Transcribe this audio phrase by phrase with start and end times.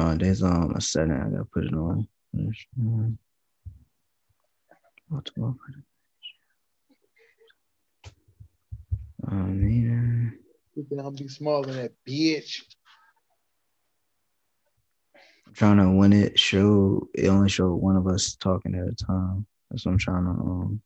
[0.00, 0.18] on.
[0.18, 2.08] There's um a setting I gotta put it on.
[2.32, 2.66] What's
[5.30, 5.84] going on?
[9.30, 10.38] Oh man.
[10.98, 12.62] I'll be smaller than that bitch.
[15.46, 18.94] I'm trying to when it showed it only showed one of us talking at a
[18.94, 19.46] time.
[19.70, 20.82] That's what I'm trying to um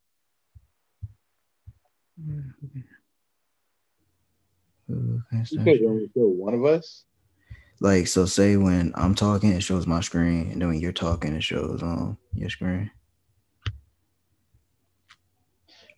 [4.88, 5.22] you
[5.64, 7.04] said only show one of us?
[7.80, 11.34] Like so say when I'm talking it shows my screen and then when you're talking
[11.34, 12.90] it shows on um, your screen.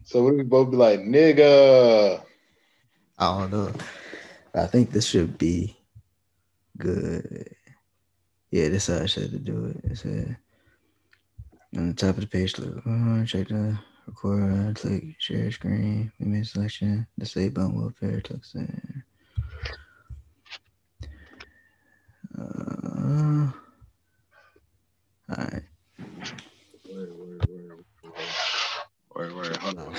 [0.05, 2.23] So what we both be like, nigga?
[3.19, 3.73] I don't know.
[4.55, 5.77] I think this should be
[6.79, 7.55] good.
[8.51, 9.91] Yeah, this is how I said to do it.
[9.91, 10.37] It said
[11.77, 16.27] on the top of the page, look, oh, check the record, click share screen, we
[16.27, 19.03] made selection, disable button will appear, text in.
[22.39, 23.51] Uh,
[25.29, 25.63] all right.
[26.85, 27.71] Wait, wait, wait,
[29.15, 29.97] wait, wait, hold on.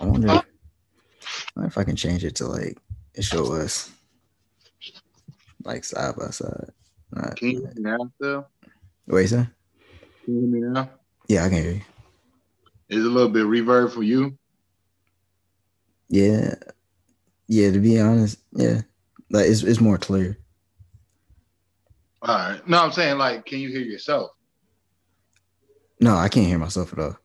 [0.00, 0.42] I wonder, I
[1.56, 2.78] wonder if I can change it to like
[3.14, 3.90] it show us
[5.64, 6.70] like side by side.
[7.12, 7.82] Not, can you hear me
[8.20, 8.46] now?
[9.06, 9.46] What you say?
[10.24, 10.90] Can you hear me now?
[11.28, 11.80] Yeah, I can hear you.
[12.90, 14.36] Is a little bit reverb for you?
[16.08, 16.54] Yeah.
[17.48, 18.82] Yeah, to be honest, yeah.
[19.34, 20.38] Like it's it's more clear.
[22.22, 22.68] All right.
[22.68, 24.30] No, I'm saying like, can you hear yourself?
[26.00, 27.18] No, I can't hear myself at all.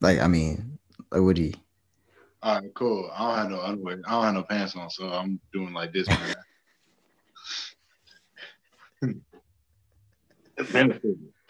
[0.00, 0.78] Like, I mean,
[1.10, 1.54] like what do you
[2.40, 3.10] all right, cool.
[3.12, 4.00] I don't have no underwear.
[4.06, 6.06] I don't have no pants on, so I'm doing like this.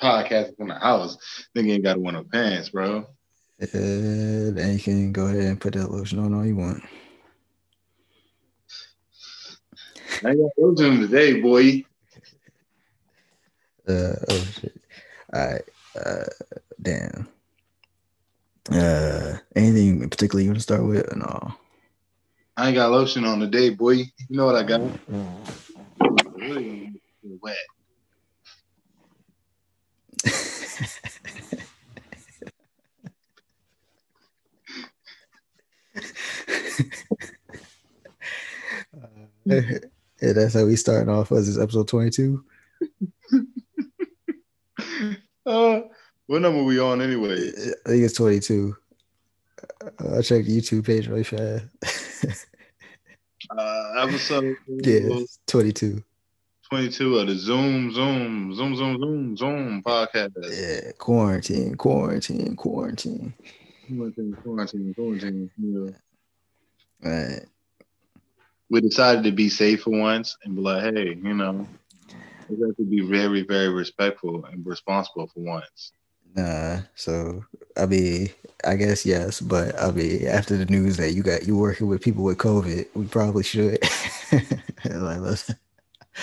[0.00, 1.18] Podcasting from the house,
[1.54, 3.00] nigga ain't got to wear no pants, bro.
[3.60, 6.82] Uh, then you can go ahead and put that lotion on all you want.
[10.24, 11.84] I got lotion today, boy.
[13.88, 14.80] Uh, oh shit.
[15.32, 15.62] All right.
[15.94, 16.24] Uh,
[16.82, 17.28] damn.
[18.70, 21.14] Uh, anything in particular you want to start with?
[21.16, 21.54] no.
[22.56, 23.92] I ain't got lotion on today, boy.
[23.92, 24.80] You know what I got?
[26.34, 27.00] Really
[27.40, 27.56] wet.
[40.20, 41.30] Yeah, that's how we starting off.
[41.30, 42.44] Was this episode twenty two?
[45.46, 45.80] uh,
[46.26, 47.48] what number are we on anyway?
[47.86, 48.76] I think it's 22.
[49.62, 51.64] Uh, I'll check the YouTube page really fast.
[53.50, 56.04] uh, episode yeah, 22.
[56.68, 60.34] 22 of the Zoom, Zoom, Zoom, Zoom, Zoom, Zoom podcast.
[60.50, 63.32] Yeah, quarantine, quarantine, quarantine.
[63.86, 65.50] Quarantine, quarantine, quarantine.
[65.56, 65.90] Yeah.
[67.00, 67.46] Right.
[68.70, 71.66] We decided to be safe for once and be like, hey, you know,
[72.48, 75.92] we have to be very, very respectful and responsible for once.
[76.34, 77.44] Nah, so
[77.76, 78.28] I mean,
[78.64, 82.02] I guess yes, but I mean, after the news that you got you working with
[82.02, 83.78] people with COVID, we probably should.
[84.84, 85.56] like, listen.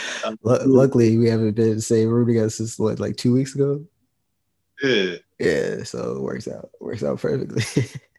[0.44, 3.84] luckily, we haven't been in the same room together since what, like two weeks ago.
[4.82, 5.84] Yeah, yeah.
[5.84, 7.64] So it works out, works out perfectly.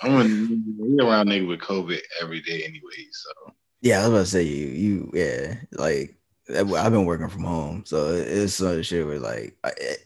[0.00, 3.06] I'm gonna around nigga with COVID every day anyway.
[3.10, 6.16] So yeah, I was about to say you, you, yeah, like
[6.54, 9.56] I've been working from home, so it's sort of shit where like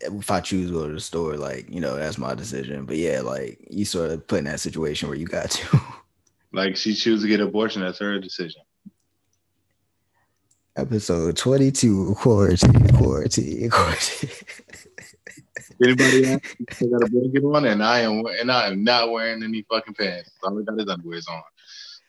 [0.01, 2.87] if I choose to go to the store, like you know that's my decision.
[2.87, 5.81] But yeah, like you sort of put in that situation where you got to.
[6.53, 8.63] Like she chooses to get abortion, that's her decision.
[10.75, 14.31] Episode twenty two, quarantine, quarantine, quarantine.
[15.83, 16.43] Anybody else
[16.79, 20.31] got a blanket on, and I am and I am not wearing any fucking pants.
[20.43, 21.43] All I got is underwear on.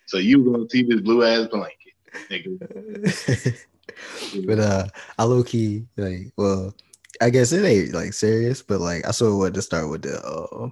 [0.08, 1.94] So you gonna see this blue ass blanket,
[2.30, 3.66] nigga.
[4.46, 4.88] but uh,
[5.18, 6.76] I low key like, well,
[7.22, 10.02] I guess it ain't like serious, but like I sort of wanted to start with
[10.02, 10.70] the uh,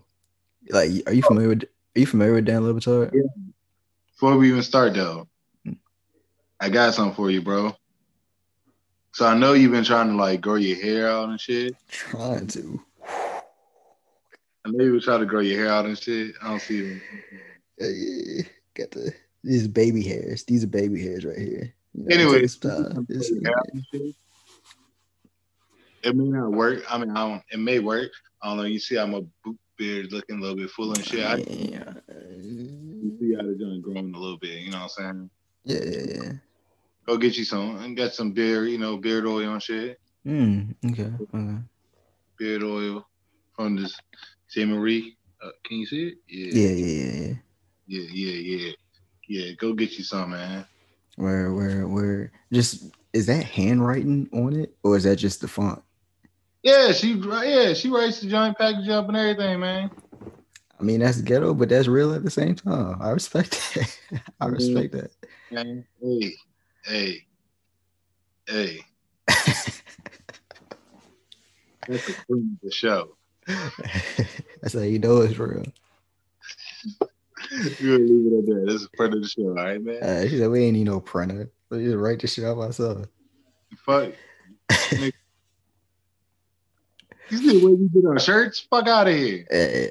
[0.70, 3.12] like, are you familiar with are you familiar with Dan Le Batard?
[3.14, 3.22] Yeah.
[4.12, 5.28] Before we even start though,
[5.64, 5.74] hmm.
[6.60, 7.74] I got something for you, bro.
[9.14, 11.76] So I know you've been trying to like grow your hair out and shit.
[11.88, 12.82] Trying to.
[14.70, 16.36] I know you were trying to grow your hair out and shit.
[16.44, 17.02] I don't see them.
[17.80, 18.44] Yeah,
[18.76, 19.12] got the
[19.44, 20.44] these baby hairs.
[20.44, 21.74] These are baby hairs right here.
[22.10, 22.44] Anyway,
[26.04, 26.84] it may not work.
[26.88, 27.44] I mean, I don't.
[27.52, 28.12] It may work.
[28.44, 28.64] I don't know.
[28.64, 31.26] You see, I'm a boot beard looking a little bit full and shit.
[31.26, 31.94] I, yeah.
[32.08, 34.60] You see how the joint growing a little bit.
[34.60, 35.30] You know what I'm saying?
[35.64, 36.32] Yeah, yeah, yeah.
[37.08, 38.70] Go get you some and get some beard.
[38.70, 40.00] You know, beard oil and shit.
[40.28, 41.12] Mm, okay.
[41.34, 41.58] Okay.
[42.38, 43.08] Beard oil
[43.56, 43.98] from this
[44.52, 44.66] J.
[44.66, 45.18] Marie.
[45.42, 46.18] Uh, can you see it?
[46.28, 46.62] Yeah.
[46.62, 47.34] Yeah, yeah, yeah, yeah.
[47.88, 48.74] Yeah, yeah, yeah.
[49.28, 50.66] Yeah, go get you some, man.
[51.16, 55.84] Where where where just is that handwriting on it or is that just the font?
[56.64, 59.92] Yeah, she yeah she writes the joint package up and everything, man.
[60.80, 63.02] I mean that's ghetto, but that's real at the same time.
[63.02, 64.22] I respect that.
[64.42, 65.12] I respect that.
[66.02, 66.36] Hey,
[66.86, 67.26] hey,
[68.48, 68.80] hey.
[71.88, 73.16] That's the of the show.
[74.62, 75.64] that's how you know it's real.
[77.80, 78.66] You're gonna leave it at that.
[78.68, 80.04] That's a friend of the show, all right, man.
[80.04, 81.50] Uh, she said we ain't need no printer.
[81.70, 83.08] We just write this shit out myself.
[83.86, 84.14] Fuck.
[87.30, 88.60] You see the way we did our shirts?
[88.70, 89.46] Fuck out of here.
[89.52, 89.90] Eh,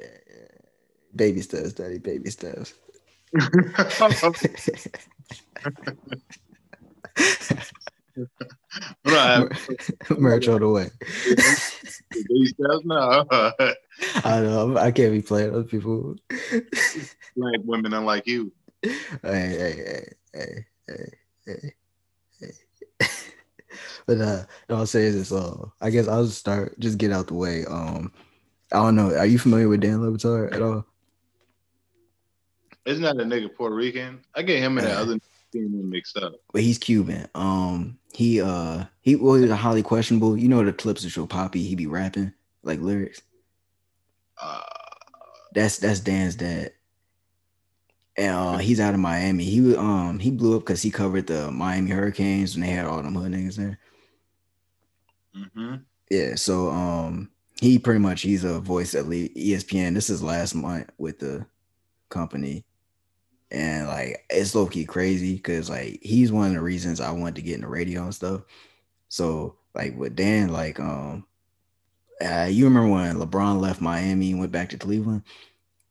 [1.15, 2.73] baby steps, daddy, baby steps.
[9.05, 9.47] right.
[10.17, 10.89] Merch all the way.
[12.11, 12.85] Baby steps?
[12.85, 13.25] No.
[14.23, 14.77] I know.
[14.77, 16.15] I can't be playing other people.
[17.35, 18.51] Black women unlike you.
[18.81, 18.93] Hey,
[19.23, 21.11] hey, hey, hey,
[21.45, 21.73] hey,
[22.39, 23.07] hey,
[24.05, 25.31] but uh, all I'll say is this.
[25.31, 26.79] Uh, I guess I'll just start.
[26.79, 27.65] Just get out the way.
[27.65, 28.13] Um,
[28.71, 29.13] I don't know.
[29.15, 30.85] Are you familiar with Dan Le Batard at all?
[32.85, 34.21] Isn't that a nigga Puerto Rican?
[34.33, 35.19] I get him and the other
[35.51, 36.33] team mixed up.
[36.53, 37.27] But he's Cuban.
[37.35, 40.37] Um, he uh, he well, he's a highly questionable.
[40.37, 41.55] You know the clips that show Papi.
[41.67, 42.33] He be rapping
[42.63, 43.21] like lyrics.
[44.41, 44.61] Uh,
[45.53, 46.73] That's that's Dan's dad.
[48.17, 49.45] And uh, he's out of Miami.
[49.45, 52.85] He was um he blew up because he covered the Miami Hurricanes and they had
[52.85, 53.79] all them hood niggas there.
[55.33, 55.75] hmm
[56.09, 59.93] Yeah, so um he pretty much he's a voice at le- ESPN.
[59.93, 61.45] This is last month with the
[62.09, 62.65] company.
[63.51, 67.35] And like it's low key crazy because like he's one of the reasons I wanted
[67.35, 68.41] to get into radio and stuff.
[69.07, 71.25] So like with Dan, like um
[72.21, 75.23] uh, you remember when LeBron left Miami and went back to Cleveland?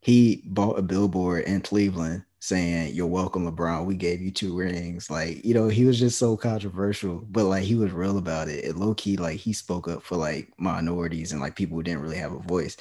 [0.01, 3.87] He bought a billboard in Cleveland saying, You're welcome, LeBron.
[3.87, 5.11] We gave you two rings.
[5.11, 8.65] Like, you know, he was just so controversial, but like he was real about it.
[8.65, 12.03] It low key, like he spoke up for like minorities and like people who didn't
[12.03, 12.77] really have a voice.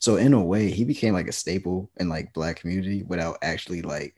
[0.00, 3.82] So in a way, he became like a staple in like black community without actually
[3.82, 4.14] like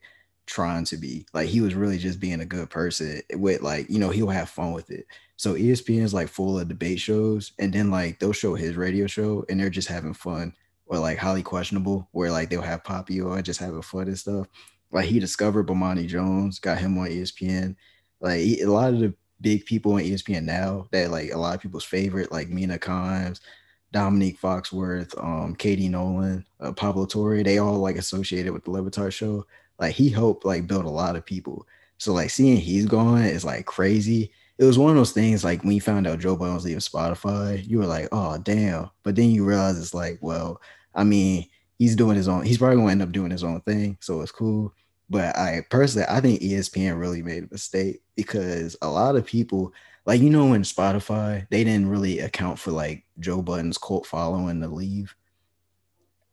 [0.47, 1.27] trying to be.
[1.33, 4.49] Like he was really just being a good person with like you know he'll have
[4.49, 5.07] fun with it.
[5.37, 9.07] So espn is like full of debate shows and then like they'll show his radio
[9.07, 10.53] show and they're just having fun
[10.87, 14.49] or like highly questionable where like they'll have Papi or just having fun and stuff.
[14.91, 17.77] Like he discovered Bomani Jones, got him on ESPN.
[18.21, 21.55] Like he- a lot of the big people on ESPN now that like a lot
[21.55, 23.41] of people's favorite, like Mina Kimes,
[23.93, 28.83] Dominique Foxworth, um, Katie Nolan, uh, Pablo Torre, they all like associated with the Le
[28.83, 29.47] Batard show.
[29.79, 31.67] Like he helped like build a lot of people.
[31.99, 34.33] So like seeing he's gone is like crazy.
[34.59, 36.81] It was one of those things like when you found out Joe Budden was leaving
[36.81, 38.91] Spotify, you were like, oh damn.
[39.05, 40.61] But then you realize it's like, well,
[40.95, 41.47] I mean,
[41.79, 43.97] he's doing his own, he's probably gonna end up doing his own thing.
[44.01, 44.75] So it's cool.
[45.11, 49.73] But I personally, I think ESPN really made a mistake because a lot of people,
[50.09, 54.59] like you know, when Spotify, they didn't really account for like Joe Budden's cult following
[54.63, 55.15] to leave.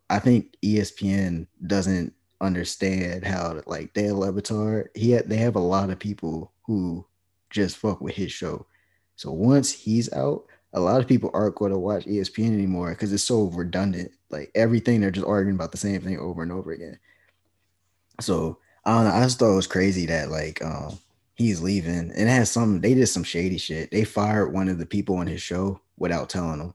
[0.10, 5.60] I think ESPN doesn't understand how like Dan Le Batard, he had, they have a
[5.60, 7.06] lot of people who
[7.50, 8.66] just fuck with his show.
[9.18, 13.12] So once he's out, a lot of people aren't going to watch ESPN anymore because
[13.12, 14.12] it's so redundant.
[14.30, 16.98] Like everything, they're just arguing about the same thing over and over again.
[18.22, 19.20] So I don't know.
[19.20, 20.98] I just thought it was crazy that like um
[21.36, 23.92] he's leaving and has some they did some shady shit.
[23.92, 26.74] They fired one of the people on his show without telling him.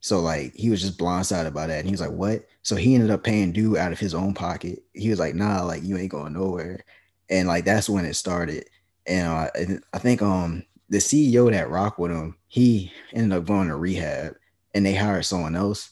[0.00, 1.78] So like he was just blindsided by that.
[1.78, 2.46] And he was like, what?
[2.62, 4.82] So he ended up paying due out of his own pocket.
[4.92, 6.84] He was like, nah, like you ain't going nowhere.
[7.30, 8.68] And like that's when it started.
[9.06, 13.68] And uh, I think um the CEO that rocked with him, he ended up going
[13.68, 14.36] to rehab
[14.74, 15.90] and they hired someone else.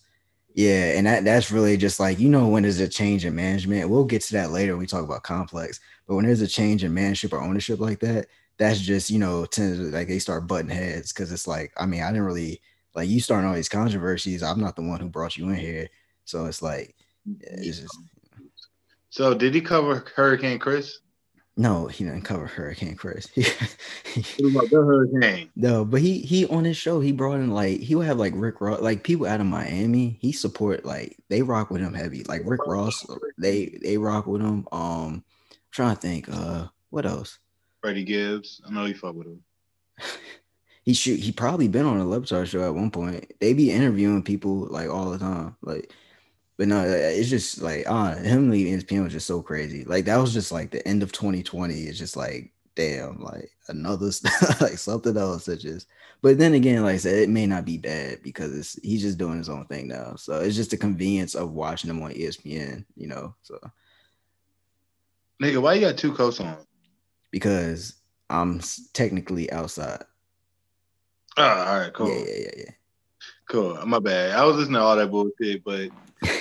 [0.55, 3.89] Yeah, and that that's really just like you know when there's a change in management.
[3.89, 5.81] We'll get to that later when we talk about complex.
[6.07, 8.27] But when there's a change in management or ownership like that,
[8.59, 11.87] that's just you know tends to, like they start butting heads because it's like I
[11.87, 12.61] mean I didn't really
[12.95, 14.43] like you starting all these controversies.
[14.43, 15.89] I'm not the one who brought you in here,
[16.25, 16.97] so it's like
[17.29, 17.63] mm-hmm.
[17.63, 17.97] it's just
[19.11, 20.99] So did he cover Hurricane Chris?
[21.57, 23.29] No, he didn't cover Hurricane Chris.
[24.39, 25.51] What about the hurricane?
[25.55, 28.33] No, but he he on his show he brought in like he would have like
[28.35, 32.25] Rick Ross like people out of Miami he support like they rock with him heavy
[32.25, 33.07] like Rick Ross
[33.39, 35.23] they they rock with him um
[35.71, 37.39] trying to think uh what else
[37.81, 38.61] Freddie Gibbs.
[38.67, 39.43] I know you fuck with him.
[40.85, 43.71] he shoot he probably been on a Le Batard show at one point they be
[43.71, 45.93] interviewing people like all the time like
[46.61, 50.19] but no it's just like uh him leaving ESPN was just so crazy like that
[50.19, 54.11] was just like the end of 2020 it's just like damn like another
[54.61, 55.87] like something else that just
[56.21, 59.17] but then again like i said it may not be bad because it's he's just
[59.17, 62.85] doing his own thing now so it's just the convenience of watching him on espn
[62.95, 63.59] you know so
[65.43, 66.59] Nigga, why you got two coats on?
[67.31, 67.95] because
[68.29, 68.61] I'm
[68.93, 70.03] technically outside.
[71.39, 72.09] Oh, all right, cool.
[72.09, 72.71] Yeah, yeah, yeah, yeah.
[73.49, 73.87] Cool.
[73.87, 74.33] My bad.
[74.33, 75.89] I was listening to all that bullshit, but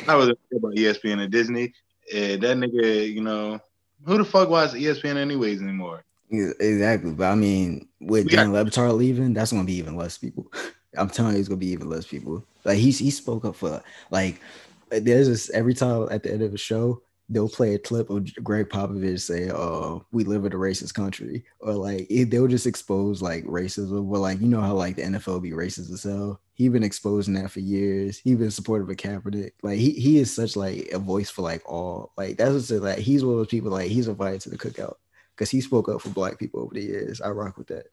[0.07, 1.73] I was about ESPN and Disney.
[2.13, 3.59] And that nigga, you know,
[4.05, 6.03] who the fuck watches ESPN anyways anymore?
[6.31, 7.11] Yeah, Exactly.
[7.11, 10.17] But I mean, with We got- Dan Le Batard leaving, that's gonna be even less
[10.17, 10.51] people.
[10.97, 12.43] I'm telling you, it's gonna be even less people.
[12.65, 14.41] Like he's he spoke up for like
[14.89, 18.33] there's this every time at the end of the show, they'll play a clip of
[18.43, 22.65] Gregg Popovich say, "Uh, we live in a racist country," or like it, they'll just
[22.65, 24.11] expose like racism.
[24.11, 26.41] But like you know how like the NFL be racist as hell.
[26.59, 28.17] He been exposing that for years.
[28.19, 29.53] He's been supportive of Kaepernick.
[29.63, 32.11] Like he he is such like a voice for like all.
[32.17, 34.95] Like that's what's like he's one of those people like he's invited to the cookout
[35.33, 37.21] because he spoke up for black people over the years.
[37.21, 37.85] I rock with that.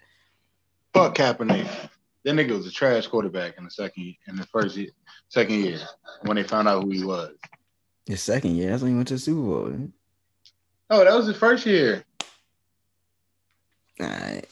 [0.92, 1.68] Fuck Kaepernick.
[2.24, 4.90] That nigga was a trash quarterback in the second in the first year,
[5.28, 5.78] second year
[6.22, 7.36] when they found out who he was.
[8.06, 9.90] His second year, that's when he went to the Super Bowl.
[10.90, 12.04] Oh, that was his first year.
[13.98, 14.42] Nah, eh,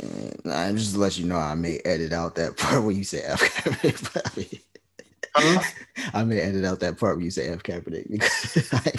[0.44, 3.20] nah, just to let you know, I may edit out that part when you say
[3.22, 4.60] F Kaepernick.
[5.36, 5.60] I, mean?
[6.14, 8.92] I may edit out that part when you say F Kaepernick because I,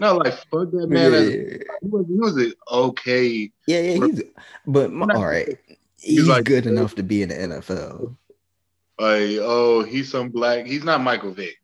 [0.00, 1.12] No, like fuck that man.
[1.12, 3.50] yeah, as- yeah, He was, he was an okay.
[3.66, 4.22] yeah, yeah, he's
[4.66, 5.56] but my, all right,
[5.98, 8.16] he's he's like- good enough to be in the NFL.
[8.98, 10.66] Like, oh, he's some black.
[10.66, 11.59] He's not Michael Vick.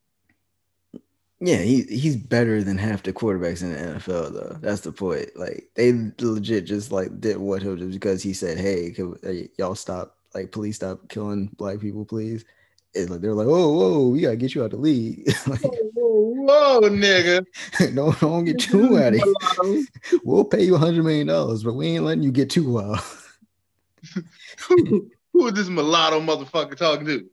[1.41, 4.57] Yeah, he he's better than half the quarterbacks in the NFL though.
[4.61, 5.37] That's the point.
[5.37, 9.51] Like they legit just like did what he did because he said, "Hey, can, hey,
[9.59, 12.47] y'all stop like police stop killing black people, please."
[12.95, 15.27] It's like they're like, "Whoa, whoa, we gotta get you out of the league.
[15.47, 17.45] like, Whoa, whoa, nigga.
[17.95, 19.85] don't don't get too out of here.
[20.25, 23.01] We'll pay you a hundred million dollars, but we ain't letting you get too wild."
[24.69, 27.29] who, who is this mulatto motherfucker talking to?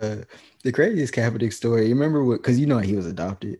[0.00, 0.16] Uh,
[0.62, 1.86] the craziest Kaepernick story.
[1.86, 2.38] You remember what?
[2.38, 3.58] Because you know he was adopted.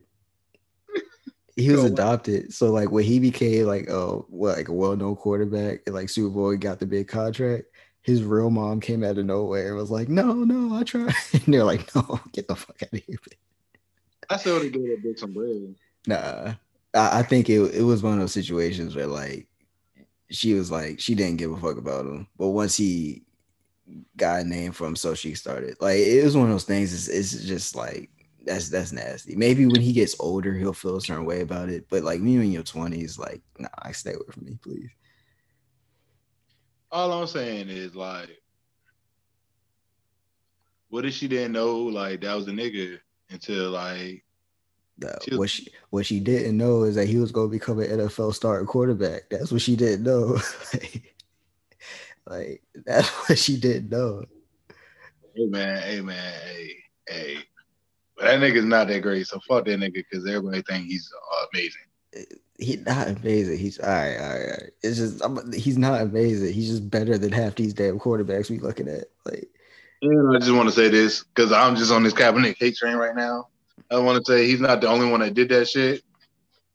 [1.56, 5.16] He was adopted, so like when he became like a what like a well known
[5.16, 7.64] quarterback and like Super Bowl, he got the big contract.
[8.02, 11.52] His real mom came out of nowhere and was like, "No, no, I tried." And
[11.52, 13.18] they're like, "No, get the fuck out of here."
[14.30, 15.74] I still would have gave that bitch some bread.
[16.06, 16.54] Nah,
[16.94, 19.48] I, I think it it was one of those situations where like
[20.30, 23.24] she was like she didn't give a fuck about him, but once he
[24.16, 26.92] got a name from, so she started like it was one of those things.
[26.92, 28.10] It's, it's just like
[28.44, 29.36] that's that's nasty.
[29.36, 32.36] Maybe when he gets older, he'll feel a certain way about it, but like me
[32.36, 34.90] in your twenties, like nah, I stay away from me, please.
[36.90, 38.40] All I'm saying is like,
[40.88, 42.98] what if she didn't know like that was a nigga
[43.30, 44.24] until like
[44.98, 47.52] No, She was- what she what she didn't know is that he was going to
[47.52, 49.28] become an NFL starting quarterback.
[49.30, 50.38] That's what she didn't know.
[50.72, 51.14] like,
[52.28, 54.24] like that's what she didn't know.
[55.34, 56.74] Hey man, hey man, hey,
[57.08, 57.36] hey.
[58.16, 61.46] But that nigga's not that great, so fuck that nigga because everybody think he's uh,
[61.52, 62.26] amazing.
[62.58, 63.58] He's not amazing.
[63.58, 64.70] He's all right, all right, all right.
[64.82, 66.52] It's just I'm, he's not amazing.
[66.52, 69.04] He's just better than half these damn quarterbacks we looking at.
[69.24, 69.48] Like,
[70.02, 72.96] And I just want to say this because I'm just on this Kaepernick hate train
[72.96, 73.48] right now.
[73.90, 76.02] I want to say he's not the only one that did that shit,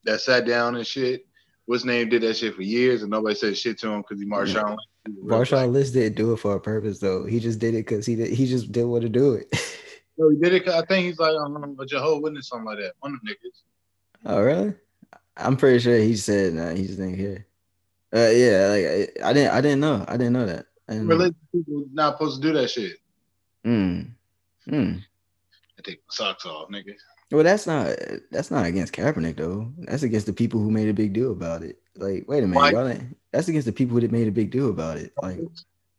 [0.05, 1.25] that sat down and shit.
[1.65, 4.25] What's name did that shit for years and nobody said shit to him because he
[4.27, 4.69] Marshawn.
[4.69, 4.79] Lynch.
[5.05, 7.25] He was real Marshawn Lynch didn't do it for a purpose though.
[7.25, 8.29] He just did it because he did.
[8.31, 9.47] He just didn't want to do it.
[10.15, 10.63] No, he did it.
[10.63, 12.93] 'cause I think he's like um, a Jehovah Witness, something like that.
[12.99, 14.29] One of them niggas.
[14.31, 14.75] oh really?
[15.35, 17.47] I'm pretty sure he said nah, he just didn't care.
[18.13, 18.85] Uh, yeah, like
[19.25, 19.53] I, I didn't.
[19.53, 20.05] I didn't know.
[20.07, 20.67] I didn't know that.
[20.87, 21.15] I didn't know.
[21.15, 22.97] Religious people not supposed to do that shit.
[23.65, 24.11] Mm.
[24.67, 24.99] Mm.
[24.99, 26.93] I take my socks off, nigga.
[27.33, 27.97] Well, that's not
[28.29, 29.71] that's not against Kaepernick though.
[29.79, 31.79] That's against the people who made a big deal about it.
[31.95, 32.95] Like, wait a minute, y'all
[33.31, 35.13] that's against the people that made a big deal about it.
[35.19, 35.39] Like,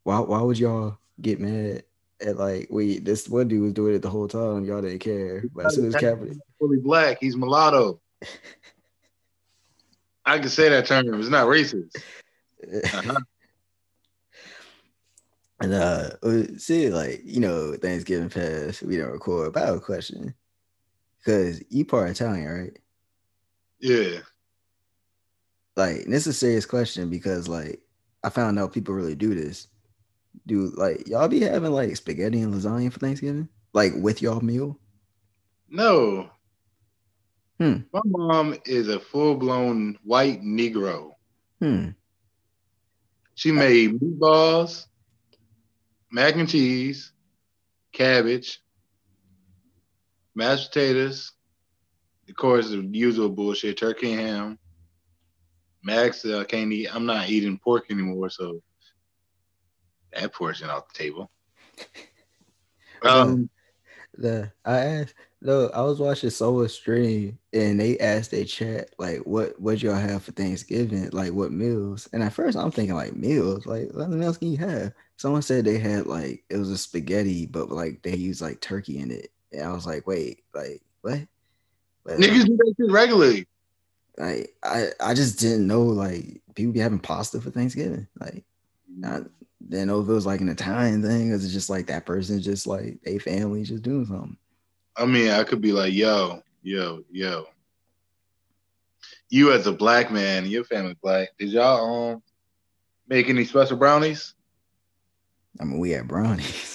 [0.05, 1.83] why why would y'all get mad
[2.25, 5.43] at like wait this one dude was doing it the whole time y'all didn't care,
[5.53, 7.19] but as soon as Kaepernick, fully black.
[7.21, 8.01] He's mulatto.
[10.25, 11.19] I can say that term.
[11.19, 11.97] It's not racist.
[12.95, 13.21] Uh-huh.
[15.61, 16.11] and uh,
[16.57, 19.53] see like you know Thanksgiving pass we don't record.
[19.53, 20.33] But I have a question
[21.25, 22.79] because you part Italian, right?
[23.81, 24.21] Yeah.
[25.77, 27.81] like this is a serious question because like
[28.23, 29.69] I found out people really do this.
[30.47, 33.49] Do like y'all be having like spaghetti and lasagna for Thanksgiving?
[33.73, 34.79] Like with y'all meal?
[35.69, 36.31] No.
[37.59, 37.79] Hmm.
[37.93, 41.13] My mom is a full blown white Negro.
[41.61, 41.91] Hmm.
[43.37, 44.87] She made meatballs,
[46.11, 47.13] mac and cheese,
[47.93, 48.63] cabbage,
[50.35, 51.33] mashed potatoes,
[52.29, 54.59] of course, the usual bullshit, turkey and ham.
[55.83, 56.95] Max, uh, can't eat.
[56.95, 58.63] I'm not eating pork anymore, so
[60.15, 61.31] that portion off the table.
[63.03, 63.51] Um,
[64.15, 69.19] The I asked No, I was watching Soul stream and they asked their chat like,
[69.27, 71.11] "What what y'all have for Thanksgiving?
[71.13, 73.67] Like, what meals?" And at first, I'm thinking like meals.
[73.67, 74.93] Like, what meals can you have?
[75.19, 78.99] Someone said they had like it was a spaghetti, but like they used like turkey
[79.01, 79.31] in it.
[79.55, 81.21] And I was like, "Wait, like what?"
[82.07, 83.47] Niggas do that shit regularly.
[84.17, 88.07] Like, I I just didn't know like people be having pasta for Thanksgiving.
[88.21, 88.45] Like,
[89.05, 89.21] I
[89.69, 92.41] didn't know if it was like an Italian thing, or it's just like that person
[92.41, 94.37] just like a family just doing something.
[94.97, 97.47] I mean, I could be like, yo, yo, yo.
[99.31, 102.23] You as a black man, your family black, did y'all um
[103.09, 104.35] make any special brownies?
[105.61, 106.71] I mean, we had brownies.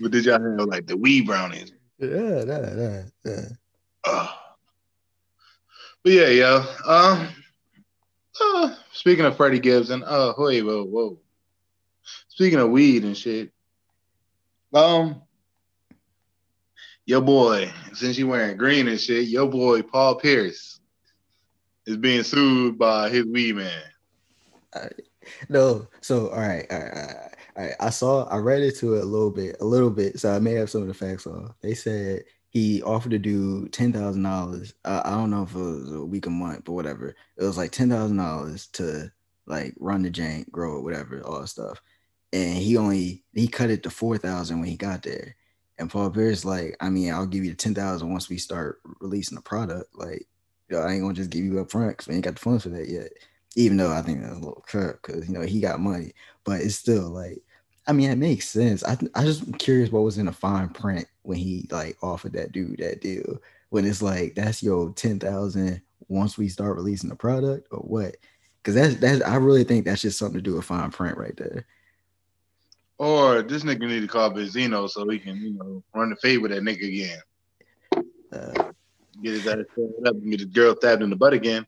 [0.00, 1.72] but did y'all have like the wee brownies?
[1.98, 3.48] Yeah, yeah, yeah, yeah.
[4.04, 4.28] Uh,
[6.02, 6.64] but yeah, yo.
[6.86, 7.28] Um
[8.40, 11.18] uh, speaking of Freddie Gibbs and uh, wait, whoa, whoa.
[12.28, 13.52] Speaking of weed and shit,
[14.72, 15.22] um,
[17.06, 20.80] your boy, since you wearing green and shit, your boy Paul Pierce
[21.86, 23.82] is being sued by his weed man.
[24.72, 24.88] Uh,
[25.48, 27.16] no, so all right, all right,
[27.56, 27.72] all right.
[27.80, 30.52] I saw, I read into it a little bit, a little bit, so I may
[30.52, 31.54] have some of the facts on.
[31.62, 34.74] They said he offered to do ten thousand dollars.
[34.84, 37.14] Uh, I don't know if it was a week, a month, but whatever.
[37.36, 39.10] It was like ten thousand dollars to
[39.46, 41.80] like run the jank, grow it, whatever, all that stuff.
[42.32, 45.36] And he only he cut it to four thousand when he got there.
[45.78, 48.80] And Paul Pierce like, I mean, I'll give you the ten thousand once we start
[49.00, 49.90] releasing the product.
[49.96, 50.26] Like,
[50.70, 52.62] yo, I ain't gonna just give you up front because we ain't got the funds
[52.62, 53.10] for that yet.
[53.56, 56.12] Even though I think that's a little cut because you know he got money,
[56.44, 57.42] but it's still like
[57.86, 58.82] I mean, it makes sense.
[58.84, 62.52] I I just curious what was in the fine print when he like offered that
[62.52, 63.38] dude that deal.
[63.70, 68.16] When it's like that's your ten thousand once we start releasing the product or what?
[68.62, 71.36] Because that's that's I really think that's just something to do with fine print right
[71.36, 71.66] there.
[72.96, 76.40] Or this nigga need to call Benzino so he can you know run the fade
[76.40, 77.20] with that nigga again.
[78.32, 78.72] Uh,
[79.22, 79.58] get his ass
[80.06, 81.66] up and get his girl stabbed in the butt again.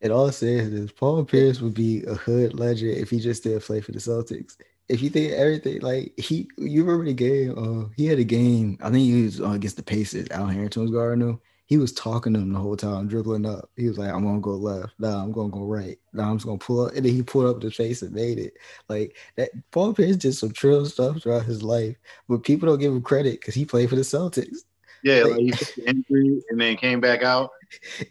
[0.00, 3.60] It all says is Paul Pierce would be a hood legend if he just still
[3.60, 4.56] play for the Celtics
[4.88, 7.54] if you think everything like he, you remember the game?
[7.56, 8.78] Uh, he had a game.
[8.80, 10.28] I think he was uh, against the Pacers.
[10.30, 11.40] Al Harrington was guarding him.
[11.66, 13.70] He was talking to him the whole time, dribbling up.
[13.76, 14.94] He was like, "I'm gonna go left.
[15.00, 15.98] Nah, I'm gonna go right.
[16.12, 18.38] Nah, I'm just gonna pull up." And then he pulled up the face and made
[18.38, 18.54] it.
[18.88, 19.50] Like that.
[19.72, 21.96] Paul Pierce did some trill stuff throughout his life,
[22.28, 24.58] but people don't give him credit because he played for the Celtics.
[25.02, 27.50] Yeah, like, like he took the injury and then came back out.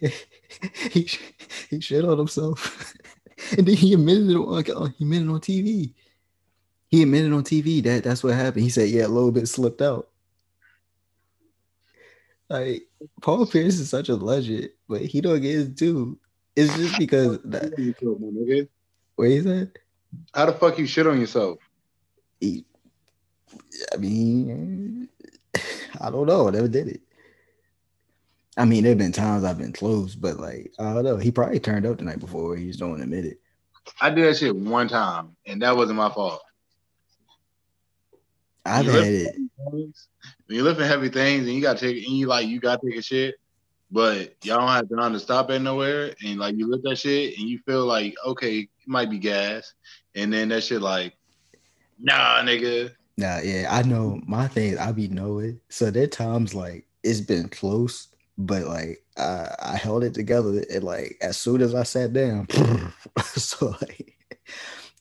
[0.90, 1.08] he
[1.70, 2.94] he shit on himself,
[3.58, 5.92] and then he admitted it on uh, he admitted on TV.
[6.88, 8.62] He admitted on TV that that's what happened.
[8.62, 10.08] He said, "Yeah, a little bit slipped out."
[12.48, 12.86] Like
[13.22, 16.18] Paul Pierce is such a legend, but he don't get his due.
[16.54, 18.68] It's just because that.
[19.16, 19.72] What is that?
[20.34, 21.58] How the fuck you shit on yourself?
[22.40, 22.64] He,
[23.92, 25.08] I mean,
[26.00, 26.48] I don't know.
[26.48, 27.00] I never did it.
[28.56, 31.16] I mean, there have been times I've been close, but like I don't know.
[31.16, 32.56] He probably turned up the night before.
[32.56, 33.40] He just don't admit it.
[34.00, 36.40] I did that shit one time, and that wasn't my fault.
[38.64, 39.36] I've had it.
[39.56, 39.92] When
[40.48, 43.02] you're lifting heavy things and you gotta take and you like you gotta take a
[43.02, 43.36] shit,
[43.90, 47.38] but y'all don't have time to stop at nowhere and like you lift that shit
[47.38, 49.74] and you feel like okay, it might be gas,
[50.14, 51.14] and then that shit like,
[51.98, 52.92] nah, nigga.
[53.16, 54.78] Nah, yeah, I know my thing.
[54.78, 55.60] I be knowing.
[55.70, 60.84] So there times like it's been close, but like I, I held it together and
[60.84, 62.46] like as soon as I sat down,
[63.24, 64.16] so like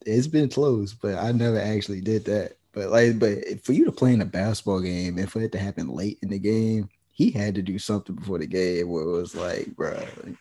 [0.06, 2.54] it's been close, but I never actually did that.
[2.73, 5.60] But like, but for you to play in a basketball game and for it to
[5.60, 9.12] happen late in the game, he had to do something before the game where it
[9.12, 9.91] was like, bro.
[10.23, 10.36] Like,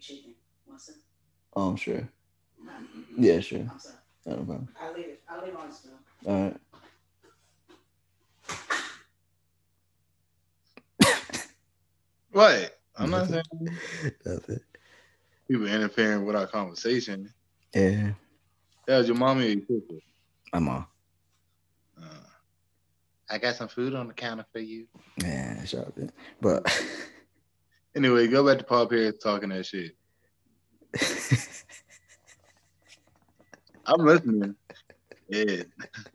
[0.00, 0.34] chicken.
[1.60, 2.08] Oh, I'm sure.
[3.18, 3.70] Yeah, sure.
[4.24, 4.68] No problem.
[4.80, 5.22] I'll leave it.
[5.28, 5.92] I'll leave on still.
[6.26, 6.56] All right.
[12.32, 12.78] what?
[12.96, 13.42] I'm not saying
[14.24, 14.60] nothing
[15.50, 17.30] people interfering with our conversation.
[17.74, 18.12] Yeah.
[18.86, 19.96] That was your mommy or your sister?
[20.52, 20.86] My mom.
[22.00, 22.06] Uh,
[23.28, 24.86] I got some food on the counter for you.
[25.18, 25.92] Yeah, sure.
[26.40, 26.82] But
[27.94, 29.92] anyway, go back to Paul Pierce talking that shit.
[33.86, 34.54] I'm listening.
[35.28, 35.62] Yeah.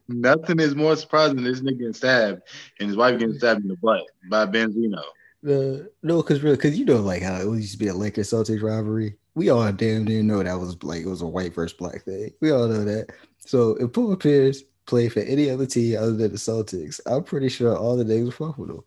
[0.07, 2.41] Nothing is more surprising than this nigga getting stabbed
[2.79, 5.01] and his wife getting stabbed in the butt by Benzino.
[5.41, 8.29] The no, because real, because you know, like how it used to be a Lakers
[8.29, 9.15] Celtics rivalry.
[9.35, 12.31] We all damn near know that was like it was a white versus black thing.
[12.41, 13.11] We all know that.
[13.37, 17.49] So if Paul Pierce played for any other team other than the Celtics, I'm pretty
[17.49, 18.83] sure all the niggas would fuck with him.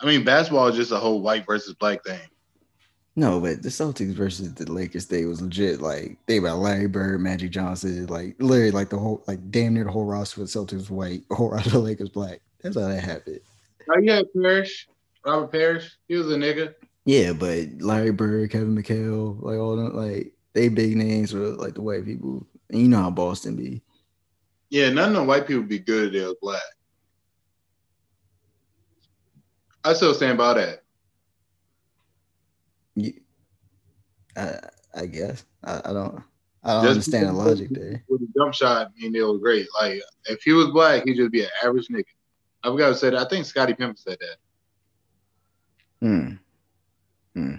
[0.00, 2.20] I mean, basketball is just a whole white versus black thing.
[3.16, 5.80] No, but the Celtics versus the Lakers day was legit.
[5.80, 9.84] Like they about Larry Bird, Magic Johnson, like literally like the whole like damn near
[9.84, 12.40] the whole roster with Celtics white, whole roster of the Lakers black.
[12.62, 13.40] That's how that happened.
[13.88, 14.88] Oh yeah, Parrish,
[15.24, 16.74] Robert Parrish, he was a nigga.
[17.04, 21.74] Yeah, but Larry Bird, Kevin McHale, like all them, like they big names for like
[21.74, 22.46] the white people.
[22.70, 23.82] And you know how Boston be.
[24.70, 26.62] Yeah, none of the white people be good if they was black.
[29.84, 30.82] I still stand by that.
[32.96, 33.12] You,
[34.36, 34.58] I,
[34.94, 36.22] I guess I, I don't.
[36.66, 38.02] I don't Just understand the logic there.
[38.08, 39.66] With a jump shot, I mean, it was great.
[39.78, 42.04] Like if he was black, he'd just be an average nigga.
[42.62, 43.18] I forgot to say that.
[43.26, 44.36] I think Scottie Pippen said that.
[46.00, 46.34] Hmm.
[47.34, 47.54] Hmm.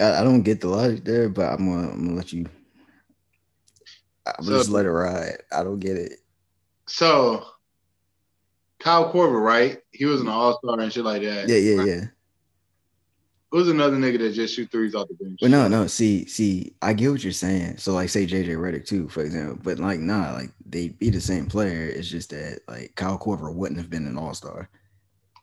[0.00, 2.46] I, I don't get the logic there, but I'm gonna, I'm gonna let you.
[4.26, 5.42] I'm so, just let it ride.
[5.52, 6.14] I don't get it.
[6.88, 7.46] So,
[8.80, 9.78] Kyle Korver, right?
[9.92, 11.48] He was an All Star and shit like that.
[11.48, 11.86] Yeah, yeah, right?
[11.86, 12.04] yeah.
[13.56, 15.38] Who's another nigga that just shoot threes off the bench?
[15.40, 15.86] But no, no.
[15.86, 17.78] See, see, I get what you're saying.
[17.78, 19.58] So, like, say JJ Redick too, for example.
[19.62, 21.88] But like, nah, like they be the same player.
[21.88, 24.68] It's just that like Kyle Korver wouldn't have been an All Star.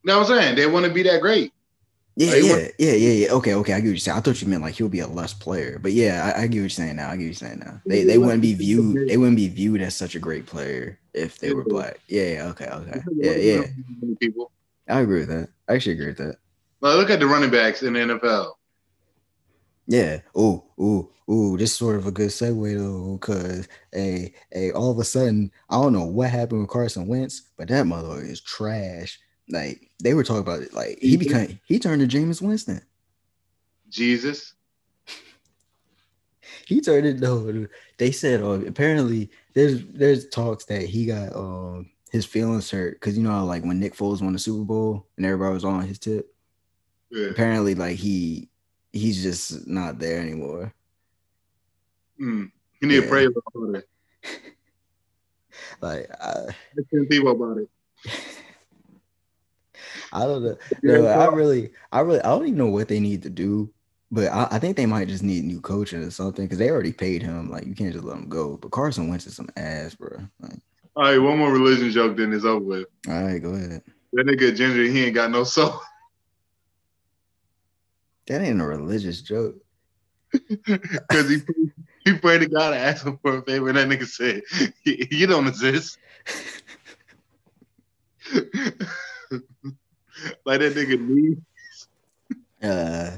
[0.03, 1.53] No, I'm saying they want to be that great.
[2.15, 3.31] Yeah, like, yeah, yeah, yeah, yeah.
[3.31, 3.73] Okay, okay.
[3.73, 4.17] I get what you're saying.
[4.19, 6.57] I thought you meant like he'll be a less player, but yeah, I, I get
[6.57, 7.07] what you're saying now.
[7.07, 7.81] I get what you're saying now.
[7.87, 9.09] They they wouldn't be viewed.
[9.09, 11.99] They wouldn't be viewed as such a great player if they were black.
[12.07, 12.45] Yeah, yeah.
[12.49, 13.01] Okay, okay.
[13.15, 13.63] Yeah, yeah.
[14.19, 14.51] People.
[14.87, 15.49] I agree with that.
[15.67, 16.37] I actually agree with that.
[16.83, 18.55] Well, look at the running backs in the NFL.
[19.87, 20.19] Yeah.
[20.35, 21.55] Oh, oh, oh.
[21.55, 25.49] This is sort of a good segue though, because a a all of a sudden,
[25.69, 29.17] I don't know what happened with Carson Wentz, but that mother is trash.
[29.49, 30.73] Like they were talking about it.
[30.73, 32.81] Like he became he turned to Jameis Winston.
[33.87, 34.53] Jesus.
[36.67, 37.65] he turned it though.
[37.97, 43.17] They said uh, apparently there's there's talks that he got um his feelings hurt because
[43.17, 45.97] you know like when Nick Foles won the Super Bowl and everybody was on his
[45.97, 46.32] tip.
[47.13, 47.27] Yeah.
[47.27, 48.49] Apparently, like he
[48.91, 50.73] he's just not there anymore.
[52.19, 52.51] Mm.
[52.81, 53.01] You need yeah.
[53.01, 53.87] to pray about it.
[55.81, 56.47] like I,
[57.09, 57.69] people about it.
[60.11, 60.57] I don't know.
[60.81, 63.71] No, I really, I really, I don't even know what they need to do,
[64.11, 66.93] but I, I think they might just need new coaching or something because they already
[66.93, 67.49] paid him.
[67.49, 68.57] Like you can't just let him go.
[68.57, 70.17] But Carson Wentz is some ass, bro.
[70.39, 70.59] Like,
[70.95, 72.87] all right, one more religion joke, then it's over with.
[73.07, 73.83] All right, go ahead.
[74.13, 75.79] That nigga Ginger, he ain't got no soul.
[78.27, 79.55] That ain't a religious joke.
[80.65, 81.37] Because he
[82.05, 84.41] he prayed to God and asked him for a favor, and that nigga said,
[84.83, 85.97] "You don't exist."
[90.45, 91.41] like that nigga needs.
[92.63, 93.17] Uh,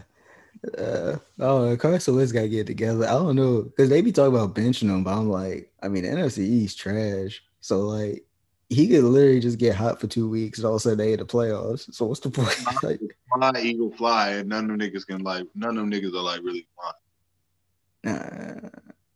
[0.75, 3.05] uh, oh, Carson Wentz gotta get together.
[3.05, 6.01] I don't know because they be talking about benching him, but I'm like, I mean,
[6.01, 7.43] the NFC East trash.
[7.61, 8.25] So like,
[8.69, 11.13] he could literally just get hot for two weeks and all of a sudden they
[11.13, 11.93] in the playoffs.
[11.93, 12.57] So what's the point?
[12.83, 12.99] like,
[13.33, 15.45] fly, eagle, fly, and none of them niggas can like.
[15.55, 18.17] None of them niggas are like really flying.
[18.17, 18.69] Uh,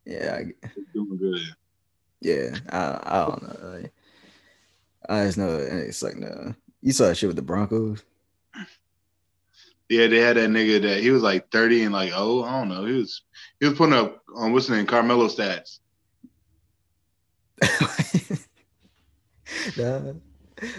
[0.06, 1.42] yeah, I, doing good.
[2.22, 3.70] Yeah, I, I don't know.
[3.70, 3.94] Like,
[5.08, 6.54] I just know it's like no.
[6.82, 8.04] You saw that shit with the Broncos.
[9.90, 12.70] Yeah, they had that nigga that he was like 30 and like, oh, I don't
[12.70, 12.86] know.
[12.86, 13.24] He was
[13.60, 15.80] he was putting up on um, what's the name, Carmelo stats.
[19.78, 20.14] nah,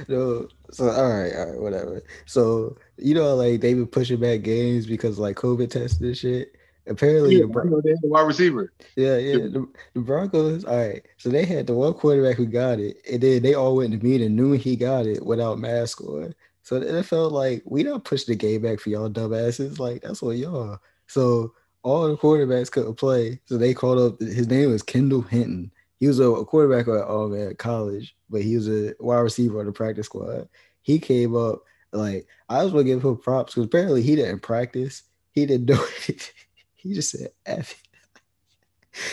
[0.09, 0.49] no.
[0.71, 2.03] So all right, all right, whatever.
[2.27, 6.57] So you know, like they've been pushing back games because like COVID tested and shit.
[6.87, 8.73] Apparently, yeah, the, Bron- the wide receiver.
[8.97, 9.35] Yeah, yeah.
[9.35, 10.65] The, the, Broncos.
[10.65, 11.03] All right.
[11.19, 13.99] So they had the one quarterback who got it, and then they all went to
[13.99, 16.35] meet and knew he got it without mask on.
[16.63, 19.79] So it felt like we don't push the game back for y'all dumbasses.
[19.79, 20.79] Like that's what y'all.
[21.07, 21.53] So
[21.83, 23.41] all the quarterbacks couldn't play.
[23.45, 24.21] So they called up.
[24.21, 25.71] His name was Kendall Hinton.
[26.01, 29.67] He was a, quarterback at, um, at college, but he was a wide receiver on
[29.67, 30.49] the practice squad.
[30.81, 35.03] He came up like I was gonna give him props because apparently he didn't practice.
[35.33, 36.33] He didn't do it.
[36.75, 37.81] He just said F.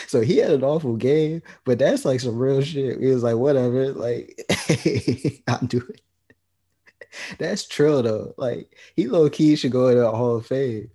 [0.08, 2.98] So he had an awful game, but that's like some real shit.
[2.98, 4.36] He was like, whatever, like
[5.46, 6.00] I'm doing.
[7.38, 8.34] That's true though.
[8.36, 10.90] Like he low key should go into a Hall of Fame.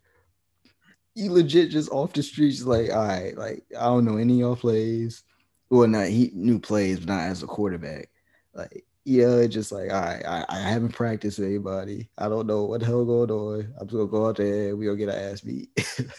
[1.15, 4.39] You legit just off the streets, like, all right, like I don't know any of
[4.39, 5.23] y'all plays.
[5.69, 8.09] Well, not he knew plays, but not as a quarterback.
[8.53, 12.09] Like, yeah, It's just like, all right, I, I haven't practiced with anybody.
[12.17, 13.73] I don't know what the hell going on.
[13.79, 15.69] I'm just gonna go out there and we gonna get our ass beat.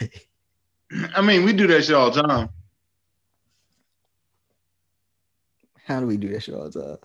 [0.00, 0.28] like,
[1.16, 2.50] I mean, we do that shit all the time.
[5.84, 6.98] How do we do that shit all the time?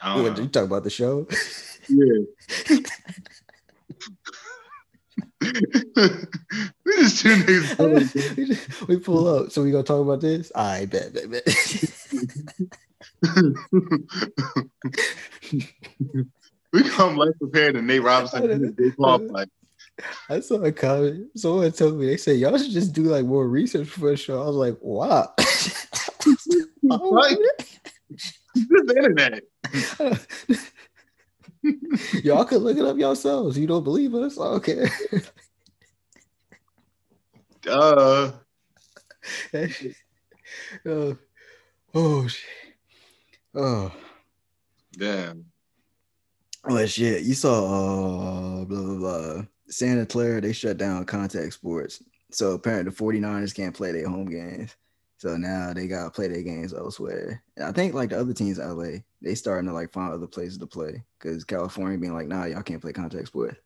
[0.00, 1.26] I what, you talk about the show?
[1.88, 2.76] Yeah.
[6.84, 8.88] we just two niggas.
[8.88, 10.52] we pull up, so we gonna talk about this.
[10.54, 11.44] I bet, bet, bet.
[16.72, 18.76] We come less prepared than Nate Robinson.
[18.96, 19.48] Like.
[20.28, 21.26] I saw a comment.
[21.36, 24.42] Someone told me they said y'all should just do like more research for a show.
[24.42, 25.34] I was like, wow.
[26.82, 27.36] Right.
[28.54, 29.42] the internet.
[32.22, 33.58] y'all could look it up yourselves.
[33.58, 34.38] You don't believe us?
[34.38, 34.86] Okay.
[37.62, 38.32] Duh.
[40.86, 41.16] oh,
[41.94, 42.50] oh shit.
[43.54, 43.92] Oh.
[44.96, 45.46] Damn.
[46.64, 47.22] Oh shit.
[47.22, 49.42] You saw uh blah blah blah.
[49.68, 52.02] Santa Clara, they shut down contact sports.
[52.32, 54.74] So apparently the 49ers can't play their home games.
[55.20, 57.42] So now they gotta play their games elsewhere.
[57.54, 60.26] And I think like the other teams in LA, they starting to like find other
[60.26, 63.58] places to play because California being like, nah, y'all can't play contact sports.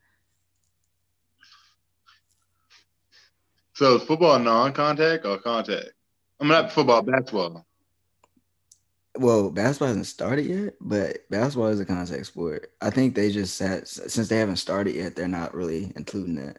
[3.74, 5.90] So is football non-contact or contact?
[6.40, 7.64] I mean, not football, basketball.
[9.16, 12.72] Well, basketball hasn't started yet, but basketball is a contact sport.
[12.80, 16.58] I think they just said since they haven't started yet, they're not really including that.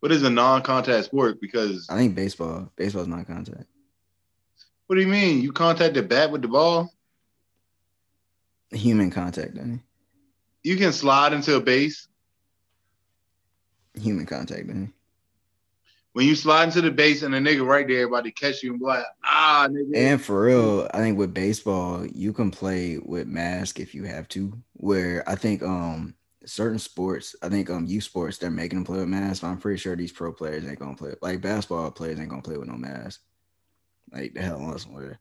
[0.00, 1.40] What is a non-contact sport?
[1.40, 3.66] Because I think baseball, baseball is non-contact.
[4.86, 5.42] What do you mean?
[5.42, 6.92] You contact the bat with the ball?
[8.70, 9.80] Human contact, Danny.
[10.62, 12.08] You can slide into a base.
[14.00, 14.90] Human contact, Danny.
[16.12, 18.70] When you slide into the base and the nigga right there about to catch you
[18.70, 19.94] and be like, ah, nigga.
[19.94, 24.26] And for real, I think with baseball, you can play with mask if you have
[24.28, 24.52] to.
[24.72, 26.14] Where I think um
[26.46, 29.44] certain sports, I think um youth sports, they're making them play with masks.
[29.44, 32.56] I'm pretty sure these pro players ain't gonna play like basketball players ain't gonna play
[32.56, 33.20] with no mask.
[34.12, 35.16] Like the hell else with.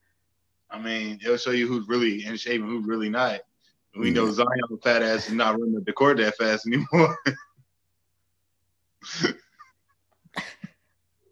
[0.70, 3.42] I mean, it'll show you who's really in shape and who's really not.
[3.98, 4.50] We know Zion
[4.84, 7.18] fat ass is not running the court that fast anymore.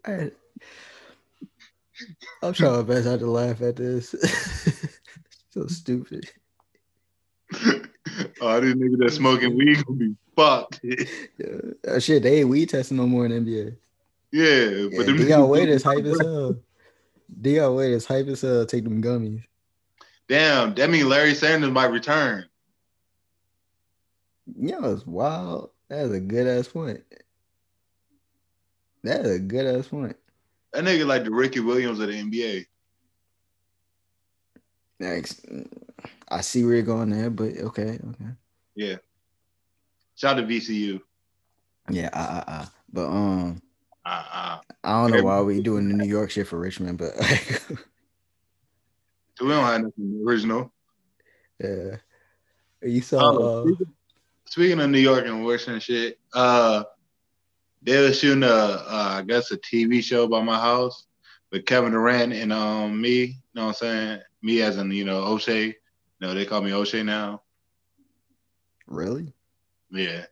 [0.06, 0.30] I,
[2.42, 4.10] I'm trying my best not to laugh at this.
[5.50, 6.30] so stupid.
[7.52, 10.80] oh, this nigga that smoking weed gonna be fucked.
[10.82, 11.56] yeah.
[11.86, 13.76] Uh, shit, they ain't weed testing no more in NBA.
[14.32, 16.56] Yeah, but yeah, Dion Waiters hype as hell.
[17.40, 18.66] Dion is hype as hell.
[18.66, 19.44] Take them gummies.
[20.28, 22.46] Damn, that means Larry Sanders might return.
[24.56, 25.70] Yeah, it's wild.
[25.88, 27.02] That's a good ass point.
[29.02, 30.16] That's a good ass point.
[30.72, 32.66] That nigga like the Ricky Williams of the NBA.
[35.00, 35.40] Thanks.
[36.28, 38.30] I see where you're going there, but okay, okay.
[38.74, 38.96] Yeah.
[40.16, 41.00] Shout out to VCU.
[41.90, 42.66] Yeah, uh, uh, uh.
[42.92, 43.62] But um,
[44.04, 44.58] uh, uh.
[44.82, 47.14] I don't know why we doing the New York shit for Richmond, but
[49.40, 50.70] we don't have nothing original.
[51.60, 51.98] Yeah.
[52.82, 53.62] You saw.
[53.62, 53.84] Um, uh,
[54.44, 56.82] speaking, of New York and Washington shit, uh,
[57.80, 61.06] they were shooting a, uh, I guess, a TV show by my house
[61.52, 63.14] with Kevin Durant and um me.
[63.14, 64.20] You know what I'm saying?
[64.42, 65.66] Me as in you know O'Shea.
[65.66, 65.74] You
[66.20, 67.42] know they call me O'Shea now.
[68.86, 69.32] Really?
[69.90, 70.26] Yeah.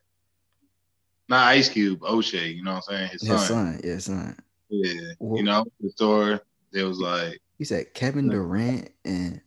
[1.29, 2.49] Not Ice Cube, O'Shea.
[2.49, 3.09] You know what I'm saying?
[3.09, 3.47] His, His son.
[3.47, 3.81] son.
[3.83, 4.37] Yeah, son.
[4.69, 5.11] Yeah.
[5.19, 6.41] Well, you know the store.
[6.73, 7.39] It was like.
[7.57, 9.41] You said Kevin Durant and.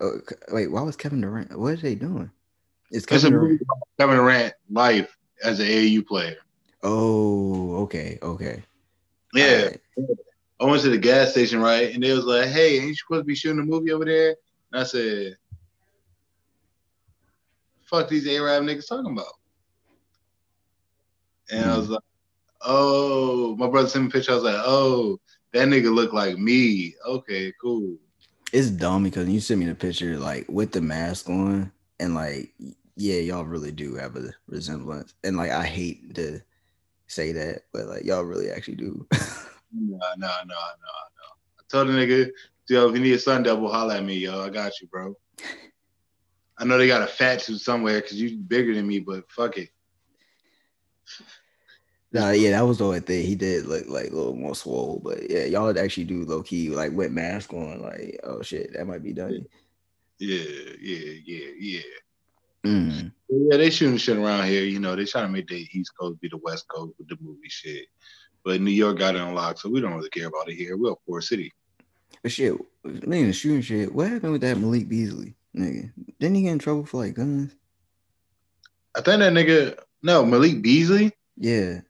[0.00, 1.56] Oh, wait, why was Kevin Durant?
[1.58, 2.30] What are they doing?
[2.90, 3.62] It's Kevin Durant.
[3.98, 6.36] Kevin Durant life as an AAU player.
[6.82, 8.62] Oh, okay, okay.
[9.32, 9.62] Yeah.
[9.62, 9.80] Right.
[10.60, 11.92] I went to the gas station, right?
[11.92, 14.36] And they was like, hey, ain't you supposed to be shooting a movie over there?
[14.72, 15.36] And I said,
[17.84, 19.32] fuck these Arab niggas talking about?
[21.52, 21.64] And.
[21.64, 21.80] I hmm.
[21.80, 22.02] was like,
[22.62, 24.32] oh, my brother sent me a picture.
[24.32, 25.20] I was like, oh,
[25.52, 26.94] that nigga look like me.
[27.06, 27.96] Okay, cool.
[28.52, 32.52] It's dumb because you sent me the picture like with the mask on, and like,
[32.96, 35.14] yeah, y'all really do have a resemblance.
[35.24, 36.40] And like, I hate to
[37.06, 39.06] say that, but like y'all really actually do.
[39.72, 40.56] no, no, no, no, no.
[41.58, 42.30] I told the nigga,
[42.68, 44.42] yo, if you need a sun double, holla at me, yo.
[44.42, 45.16] I got you, bro.
[46.58, 49.56] I know they got a fat suit somewhere because you bigger than me, but fuck
[49.58, 49.70] it.
[52.12, 53.24] Nah, yeah, that was the only thing.
[53.24, 56.68] He did look like a little more swole, but yeah, y'all actually do low key
[56.68, 57.80] like wet mask on.
[57.80, 59.46] Like, oh shit, that might be done.
[60.18, 60.44] Yeah,
[60.80, 61.80] yeah, yeah, yeah.
[62.66, 63.12] Mm.
[63.28, 64.62] Yeah, they shooting shit around here.
[64.62, 67.16] You know, they trying to make the East Coast be the West Coast with the
[67.20, 67.86] movie shit.
[68.44, 70.76] But New York got it unlocked, so we don't really care about it here.
[70.76, 71.52] We're a poor city.
[72.22, 73.94] But shit, nigga, shooting shit.
[73.94, 75.92] What happened with that Malik Beasley nigga?
[76.20, 77.56] Didn't he get in trouble for like guns?
[78.94, 81.12] I think that nigga, no, Malik Beasley.
[81.36, 81.80] Yeah.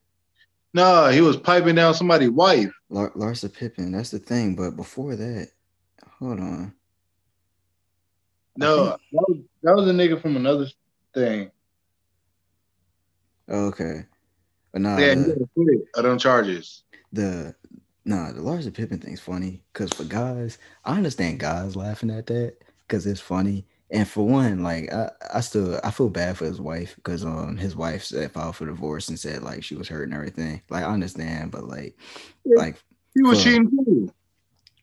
[0.75, 2.71] No, he was piping down somebody's wife.
[2.89, 3.93] Lar- Larsa Pippen.
[3.93, 4.55] That's the thing.
[4.57, 5.49] But before that,
[6.19, 6.75] hold on.
[8.57, 10.67] No, that was, that was a nigga from another
[11.15, 11.51] thing.
[13.49, 14.07] Okay.
[14.73, 16.85] But nah, yeah, the, I don't charges.
[17.13, 17.55] The
[18.05, 22.57] nah, the Larsa Pippen thing's funny because for guys, I understand guys laughing at that
[22.87, 23.67] because it's funny.
[23.93, 27.59] And for one, like I, I still I feel bad for his wife because um
[27.59, 30.63] his wife said filed for divorce and said like she was hurt and everything.
[30.71, 31.97] Like I understand, but like
[32.47, 32.57] Yeah.
[32.57, 32.83] like
[33.15, 34.11] He was cheating too.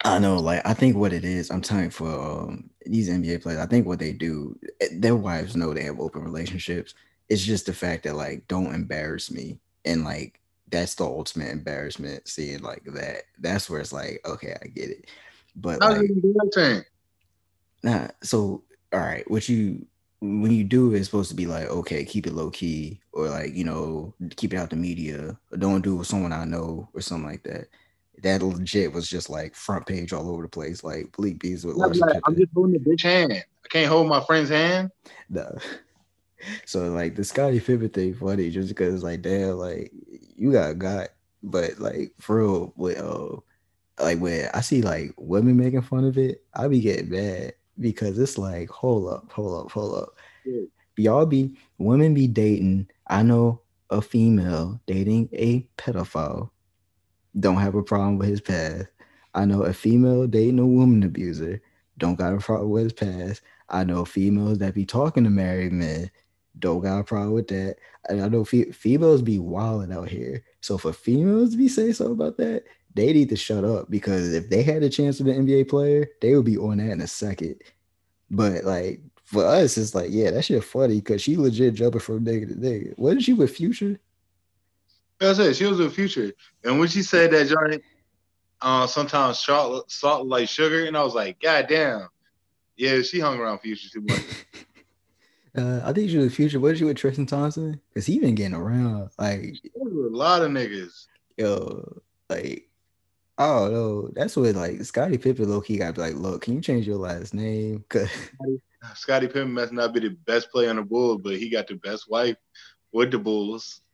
[0.06, 3.42] I know, like I think what it is, I'm telling you for um, these NBA
[3.42, 6.94] players, I think what they do, eh, their wives know they have open relationships.
[7.28, 12.28] It's just the fact that like don't embarrass me, and like that's the ultimate embarrassment.
[12.28, 15.10] Seeing like that, that's where it's like, okay, I get it,
[15.56, 16.14] but like?
[17.84, 19.86] Nah, so all right, what you
[20.22, 23.56] when you do it's supposed to be like, okay, keep it low key, or like,
[23.56, 26.90] you know, keep it out the media, or don't do it with someone I know
[26.94, 27.68] or something like that.
[28.22, 31.82] That legit was just like front page all over the place, like Bleak Bees with
[31.82, 33.32] I'm, like, I'm just holding the bitch hand.
[33.32, 34.92] I can't hold my friend's hand.
[35.30, 35.56] No.
[36.66, 39.92] So like the Scottie Pippen thing funny just because like damn, like
[40.38, 41.10] you got got,
[41.44, 43.36] but like for real with uh
[44.02, 48.18] like when I see like women making fun of it, I be getting mad because
[48.20, 50.10] it's like, hold up, hold up, hold up.
[50.46, 50.64] Yeah.
[50.98, 52.90] Y'all be women be dating.
[53.08, 56.50] I know a female dating a pedophile.
[57.40, 58.88] Don't have a problem with his past.
[59.34, 61.62] I know a female dating a woman abuser.
[61.98, 63.42] Don't got a problem with his past.
[63.70, 66.10] I know females that be talking to married men.
[66.58, 67.78] Don't got a problem with that.
[68.10, 70.44] And I know fe- females be wilding out here.
[70.62, 72.64] So for females to be saying something about that,
[72.96, 76.08] they need to shut up because if they had a chance with an NBA player,
[76.22, 77.62] they would be on that in a second.
[78.32, 82.26] But like for us, it's like, yeah, that shit funny because she legit jumping from
[82.26, 82.98] nigga to nigga.
[82.98, 84.00] Wasn't she with Future?
[85.22, 86.32] I said, she was with Future.
[86.64, 87.84] And when she said that joint,
[88.62, 92.08] uh, sometimes salt, salt like sugar, and I was like, God damn.
[92.78, 94.22] Yeah, she hung around Future too much.
[95.58, 96.60] Uh, I think she was with Future.
[96.60, 97.82] Wasn't she with Tristan Thompson?
[97.90, 99.10] Because he been getting around.
[99.18, 101.08] Like, a lot of niggas.
[101.38, 102.69] yo, like,
[103.40, 104.14] I don't.
[104.14, 107.34] That's what like Scottie Pippen low key got like, look, can you change your last
[107.34, 107.86] name?
[107.90, 108.10] Cause
[108.96, 111.76] Scottie Pippen must not be the best player on the Bulls, but he got the
[111.76, 112.36] best wife
[112.92, 113.82] with the Bulls.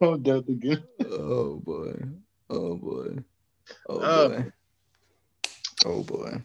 [0.00, 0.84] Oh, that's good.
[1.10, 1.94] oh boy,
[2.50, 3.18] oh boy,
[3.88, 4.52] oh Uh, boy,
[5.86, 6.42] oh boy,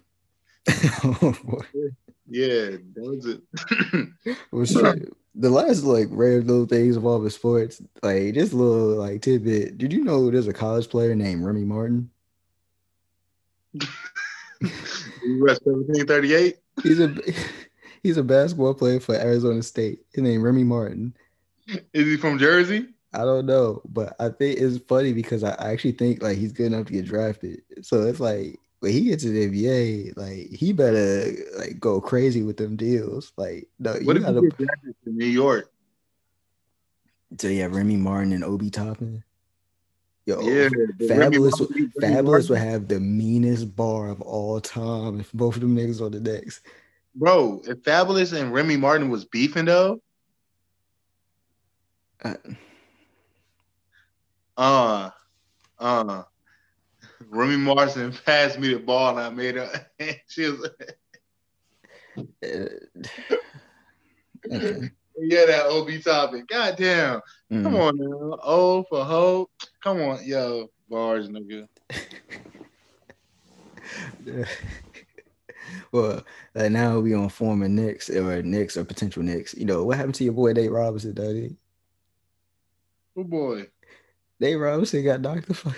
[1.03, 1.65] oh boy.
[2.27, 4.37] Yeah, that was it.
[4.51, 5.13] Well, shit.
[5.35, 9.77] The last like random little things involving sports, like just a little like tidbit.
[9.77, 12.09] Did you know there's a college player named Remy Martin?
[13.73, 16.57] US 1738.
[16.83, 17.15] He's a
[18.03, 19.99] he's a basketball player for Arizona State.
[20.13, 21.15] His name Remy Martin.
[21.93, 22.87] Is he from Jersey?
[23.13, 26.67] I don't know, but I think it's funny because I actually think like he's good
[26.67, 27.61] enough to get drafted.
[27.81, 32.43] So it's like when he gets to the NBA, like he better like go crazy
[32.43, 33.31] with them deals.
[33.37, 34.41] Like no, you What if gotta.
[34.41, 35.71] he to New York?
[37.39, 39.23] So yeah, Remy Martin and Obi Toppin.
[40.25, 40.67] Yo, yeah,
[40.99, 45.77] Fabolous, Remy Fabolous would have the meanest bar of all time if both of them
[45.77, 46.59] niggas on the decks.
[47.15, 50.01] Bro, if Fabolous and Remy Martin was beefing though,
[52.21, 52.35] Uh,
[54.57, 55.09] uh,
[55.79, 56.23] uh,
[57.29, 59.69] Remy Martin passed me the ball and I made her.
[60.27, 60.69] she was,
[62.17, 62.23] uh,
[64.51, 64.89] okay.
[65.17, 66.45] yeah, that Obi Toppin.
[66.47, 67.21] God damn.
[67.51, 67.81] Come Mm.
[67.81, 68.39] on now.
[68.43, 69.51] O for hope.
[69.83, 70.69] Come on, yo.
[70.89, 71.67] Bars, nigga.
[75.91, 76.23] well,
[76.55, 79.53] uh, now we on former Knicks or Knicks or potential Knicks.
[79.53, 81.55] You know what happened to your boy Nate Robinson, Daddy?
[83.17, 83.67] Oh boy.
[84.39, 85.75] Nate Robinson got knocked the fuck.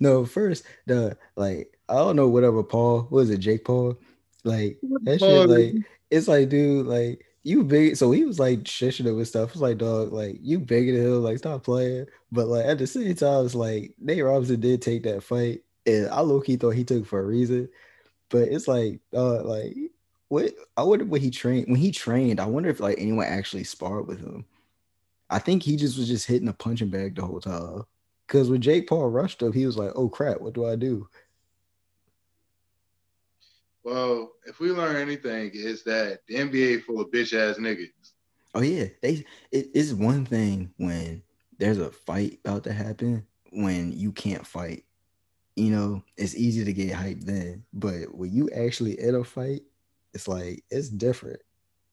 [0.00, 3.98] No, first the like I don't know whatever Paul what was it Jake Paul
[4.44, 5.74] like that Paul, shit like
[6.10, 9.52] it's like dude like you big so he was like shushing him and stuff.
[9.52, 12.06] It's like dog like you bigger than him like stop playing.
[12.30, 16.08] But like at the same time it's like Nate Robinson did take that fight and
[16.08, 17.68] I low key thought he took it for a reason.
[18.28, 19.74] But it's like uh like
[20.28, 22.40] what I wonder what he trained when he trained.
[22.40, 24.44] I wonder if like anyone actually sparred with him.
[25.30, 27.84] I think he just was just hitting a punching bag the whole time.
[28.28, 31.08] Because when Jake Paul rushed up, he was like, "Oh crap, what do I do?"
[33.82, 37.88] Well, if we learn anything, is that the NBA full of bitch ass niggas.
[38.54, 39.24] Oh yeah, they.
[39.50, 41.22] It is one thing when
[41.58, 44.84] there's a fight about to happen when you can't fight.
[45.56, 49.62] You know, it's easy to get hyped then, but when you actually in a fight,
[50.12, 51.40] it's like it's different.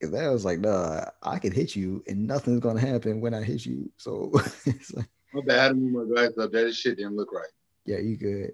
[0.02, 3.42] Cause that was like, nah, I can hit you and nothing's gonna happen when I
[3.42, 3.90] hit you.
[3.96, 4.32] So
[4.66, 6.52] it's like, My bad, I had to move my glasses up.
[6.54, 7.46] That shit didn't look right.
[7.86, 8.54] yeah, you good.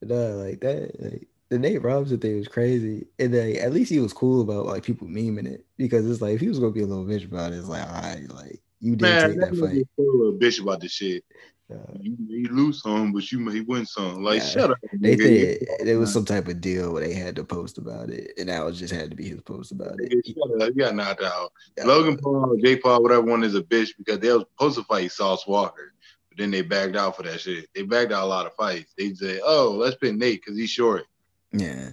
[0.00, 3.90] But nah, like that, like the Nate Robinson thing was crazy, and then at least
[3.92, 6.72] he was cool about like people memeing it because it's like if he was gonna
[6.72, 9.40] be a little bitch about it, it's like all right, like you did Man, take
[9.40, 9.86] that that fight.
[9.98, 11.24] a bitch about this shit.
[11.72, 14.22] Uh, You may lose some, but you may win some.
[14.22, 14.48] Like, Yeah.
[14.48, 14.76] shut up.
[15.00, 15.84] they nigga.
[15.84, 18.62] there was some type of deal where they had to post about it, and that
[18.62, 20.12] was just had to be his post about it.
[20.26, 20.68] shut up.
[20.76, 21.52] You got knocked out.
[21.78, 21.84] Yeah.
[21.84, 25.10] Logan Paul, Jay Paul, whatever one is a bitch because they was supposed to fight
[25.10, 25.93] Sauce Walker,
[26.34, 27.68] but then they backed out for that shit.
[27.74, 28.92] They backed out a lot of fights.
[28.98, 31.04] They said, "Oh, let's pick Nate because he's short."
[31.52, 31.90] Yeah.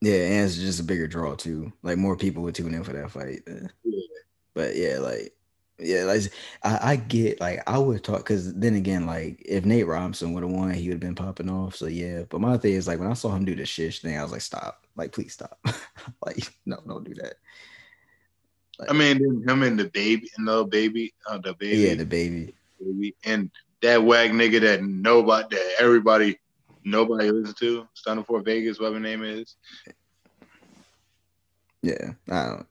[0.00, 1.72] Yeah, and it's just a bigger draw too.
[1.82, 3.42] Like more people would tune in for that fight.
[3.46, 3.68] Yeah.
[4.54, 5.32] But yeah, like
[5.78, 6.22] yeah, like
[6.62, 10.42] I, I get like I would talk because then again, like if Nate Robinson would
[10.42, 11.76] have won, he would have been popping off.
[11.76, 14.18] So yeah, but my thing is like when I saw him do the shish thing,
[14.18, 15.58] I was like, stop, like please stop,
[16.26, 17.34] like no, don't do that.
[18.88, 22.54] I mean, him and the baby, and the baby, uh, the baby, Yeah, the baby.
[22.84, 23.50] Baby, and
[23.82, 26.38] that wag nigga that nobody, that everybody,
[26.84, 29.56] nobody listens to, Stunna 4 Vegas, whatever name is.
[31.82, 32.66] Yeah, I don't.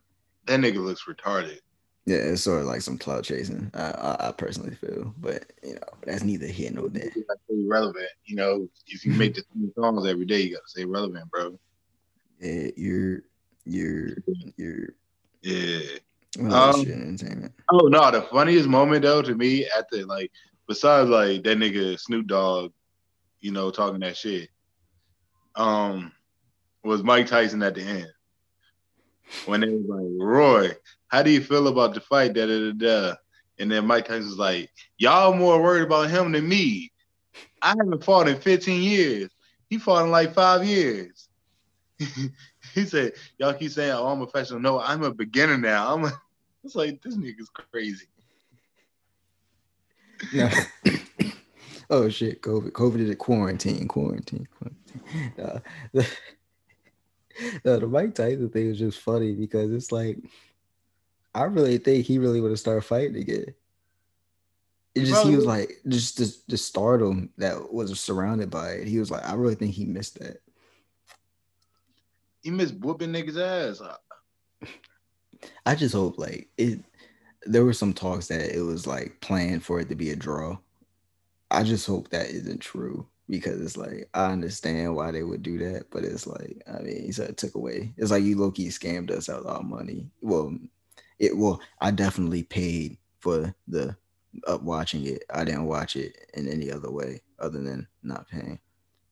[0.45, 1.59] That nigga looks retarded.
[2.05, 3.69] Yeah, it's sort of like some cloud chasing.
[3.75, 7.11] I, I, I personally feel, but you know, that's neither here nor there.
[7.15, 8.09] You gotta relevant.
[8.25, 9.43] You know, if you make the
[9.77, 11.59] songs every day, you gotta stay relevant, bro.
[12.39, 13.21] Yeah, you're
[13.65, 14.17] you're
[14.57, 14.95] you're
[15.43, 15.99] Yeah.
[16.39, 17.53] Well, Um, shit entertainment.
[17.69, 20.31] Oh no, the funniest moment though to me at the like
[20.67, 22.71] besides like that nigga Snoop Dogg,
[23.39, 24.49] you know, talking that shit,
[25.55, 26.11] um,
[26.83, 28.07] was Mike Tyson at the end.
[29.45, 30.71] When they was like, Roy,
[31.07, 32.33] how do you feel about the fight?
[32.33, 33.15] Da da da da.
[33.59, 36.91] And then Mike Tyson was like, Y'all more worried about him than me.
[37.61, 39.29] I haven't fought in 15 years.
[39.69, 41.27] He fought in like five years.
[42.75, 44.59] he said, Y'all keep saying, Oh, I'm a professional.
[44.59, 45.93] No, I'm a beginner now.
[45.93, 46.11] I'm a
[46.63, 48.05] it's like this nigga's crazy.
[50.33, 50.49] No.
[51.89, 52.71] oh shit, COVID.
[52.71, 55.33] COVID is a quarantine, quarantine, quarantine.
[55.43, 55.59] Uh,
[55.93, 56.07] the,
[57.65, 60.17] no, the Mike Tyson thing is just funny because it's like
[61.33, 63.53] I really think he really would have started fighting again.
[64.93, 68.87] It just he was like just the, the stardom that was surrounded by it.
[68.87, 70.41] He was like, I really think he missed that.
[72.41, 73.81] He missed whooping niggas ass.
[75.65, 76.79] I just hope like it.
[77.43, 80.57] There were some talks that it was like planned for it to be a draw.
[81.49, 85.57] I just hope that isn't true because it's like I understand why they would do
[85.59, 87.93] that, but it's like I mean, he said it took away.
[87.97, 90.07] It's like you low key scammed us out of our money.
[90.21, 90.55] Well,
[91.19, 93.95] it well, I definitely paid for the
[94.47, 95.23] uh, watching it.
[95.33, 98.59] I didn't watch it in any other way other than not paying.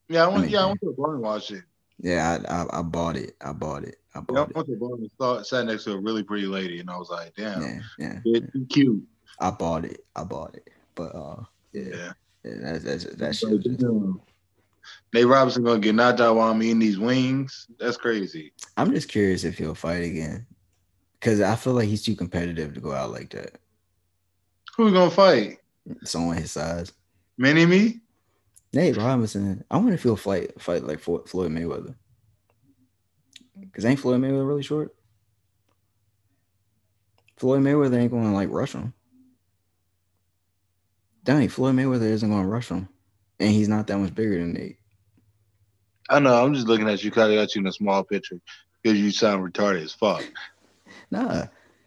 [0.07, 0.43] Yeah, I went.
[0.43, 1.63] mean, yeah, I went to bar and watched it.
[2.01, 3.35] Yeah, I I, I bought it.
[3.41, 3.97] I bought it.
[4.15, 4.79] I Yeah, I bought it.
[4.79, 7.61] bar and saw, sat next to a really pretty lady, and I was like, damn,
[7.61, 8.39] Yeah, yeah.
[8.53, 9.03] you cute.
[9.39, 10.05] I bought it.
[10.15, 10.69] I bought it.
[10.95, 11.43] But uh,
[11.73, 11.83] yeah.
[11.93, 12.11] Yeah.
[12.43, 13.61] Yeah, that's that's that shit.
[13.63, 13.83] Just-
[15.13, 17.67] Nate Robinson gonna get knocked out while I'm eating these wings.
[17.79, 18.53] That's crazy.
[18.77, 20.47] I'm just curious if he'll fight again,
[21.19, 23.59] because I feel like he's too competitive to go out like that.
[24.77, 25.57] Who we gonna fight?
[26.03, 26.91] Someone his size,
[27.37, 27.99] Mini me?
[28.73, 29.63] Nate Robinson.
[29.69, 31.95] I want to he'll fight fight like Floyd Mayweather.
[33.59, 34.95] Because ain't Floyd Mayweather really short?
[37.37, 38.93] Floyd Mayweather ain't going to like rush him.
[41.23, 42.89] Danny, Floyd Mayweather isn't going to rush him,
[43.39, 44.77] and he's not that much bigger than Nate.
[46.09, 46.43] I know.
[46.43, 47.11] I'm just looking at you.
[47.11, 48.39] Kind of got you in a small picture
[48.81, 50.23] because you sound retarded as fuck.
[51.11, 51.45] Nah,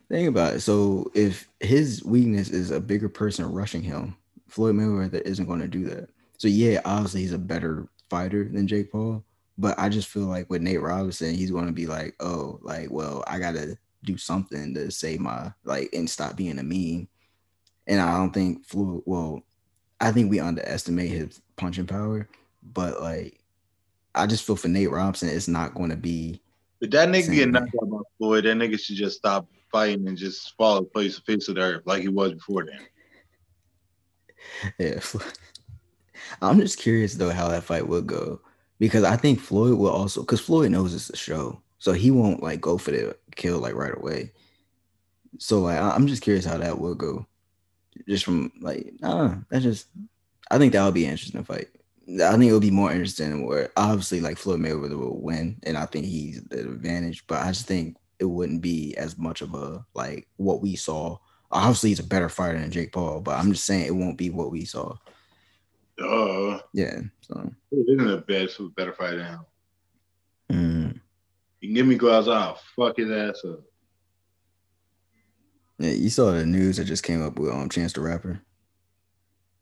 [0.08, 0.60] think about it.
[0.60, 4.16] So if his weakness is a bigger person rushing him,
[4.48, 6.08] Floyd Mayweather isn't going to do that.
[6.38, 9.24] So yeah, obviously he's a better fighter than Jake Paul,
[9.58, 12.90] but I just feel like with Nate Robinson, he's going to be like, oh, like,
[12.90, 17.08] well, I gotta do something to save my like and stop being a meme.
[17.86, 19.02] And I don't think Floyd.
[19.06, 19.42] Well,
[20.00, 22.28] I think we underestimate his punching power,
[22.62, 23.38] but like,
[24.14, 26.40] I just feel for Nate Robinson, it's not going to be
[26.80, 30.18] If that nigga get knocked out by Floyd, that nigga should just stop fighting and
[30.18, 32.80] just fall place face of the earth like he was before then.
[34.78, 34.98] Yeah.
[36.40, 38.40] I'm just curious though how that fight would go
[38.78, 42.42] because I think Floyd will also because Floyd knows it's a show, so he won't
[42.42, 44.32] like go for the kill like right away.
[45.38, 47.26] So like I'm just curious how that will go,
[48.08, 49.86] just from like nah, that's just
[50.50, 51.68] I think that would be an interesting fight.
[52.08, 55.86] I think it'll be more interesting where obviously like Floyd Mayweather will win, and I
[55.86, 59.84] think he's the advantage, but I just think it wouldn't be as much of a
[59.94, 61.18] like what we saw.
[61.50, 64.30] Obviously, he's a better fighter than Jake Paul, but I'm just saying it won't be
[64.30, 64.96] what we saw.
[66.00, 67.00] Uh, Yeah.
[67.20, 69.40] So isn't a best better fight than him.
[70.50, 71.00] mm,
[71.60, 73.60] You can give me gloves, I'll fuck his ass up.
[75.78, 78.40] yeah, you saw the news that just came up with um Chance the Rapper.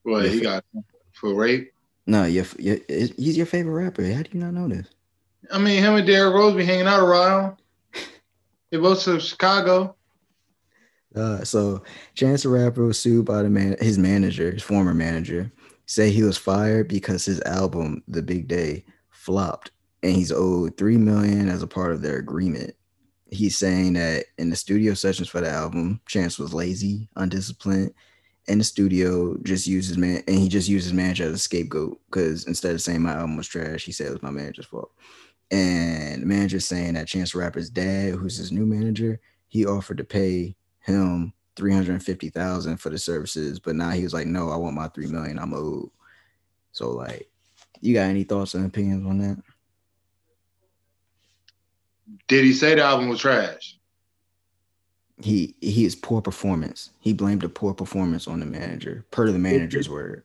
[0.05, 0.31] Well, Yeah.
[0.33, 0.65] he got
[1.13, 1.73] for rape.
[2.07, 4.03] No, your, your he's your favorite rapper.
[4.05, 4.87] How do you not know this?
[5.53, 7.57] I mean, him and Derrick Rose be hanging out around.
[8.71, 9.97] They both to Chicago.
[11.15, 11.83] Uh, so
[12.15, 15.51] Chance the Rapper was sued by the man, his manager, his former manager,
[15.91, 19.73] say he was fired because his album, The Big Day, flopped,
[20.05, 22.75] and he's owed three million as a part of their agreement.
[23.33, 27.93] He's saying that in the studio sessions for the album, Chance was lazy, undisciplined,
[28.47, 32.47] and the studio just uses man, and he just uses manager as a scapegoat because
[32.47, 34.93] instead of saying my album was trash, he said it was my manager's fault.
[35.51, 40.05] And the manager saying that Chance Rapper's dad, who's his new manager, he offered to
[40.05, 44.89] pay him 350,000 for the services, but now he was like, no, I want my
[44.89, 45.39] 3 million.
[45.39, 45.91] I'm owed.
[46.73, 47.29] So like,
[47.83, 49.37] you got any thoughts and opinions on that?
[52.29, 53.77] Did he say the album was trash?
[55.23, 56.91] He he is poor performance.
[57.01, 60.25] He blamed the poor performance on the manager, per the manager's word.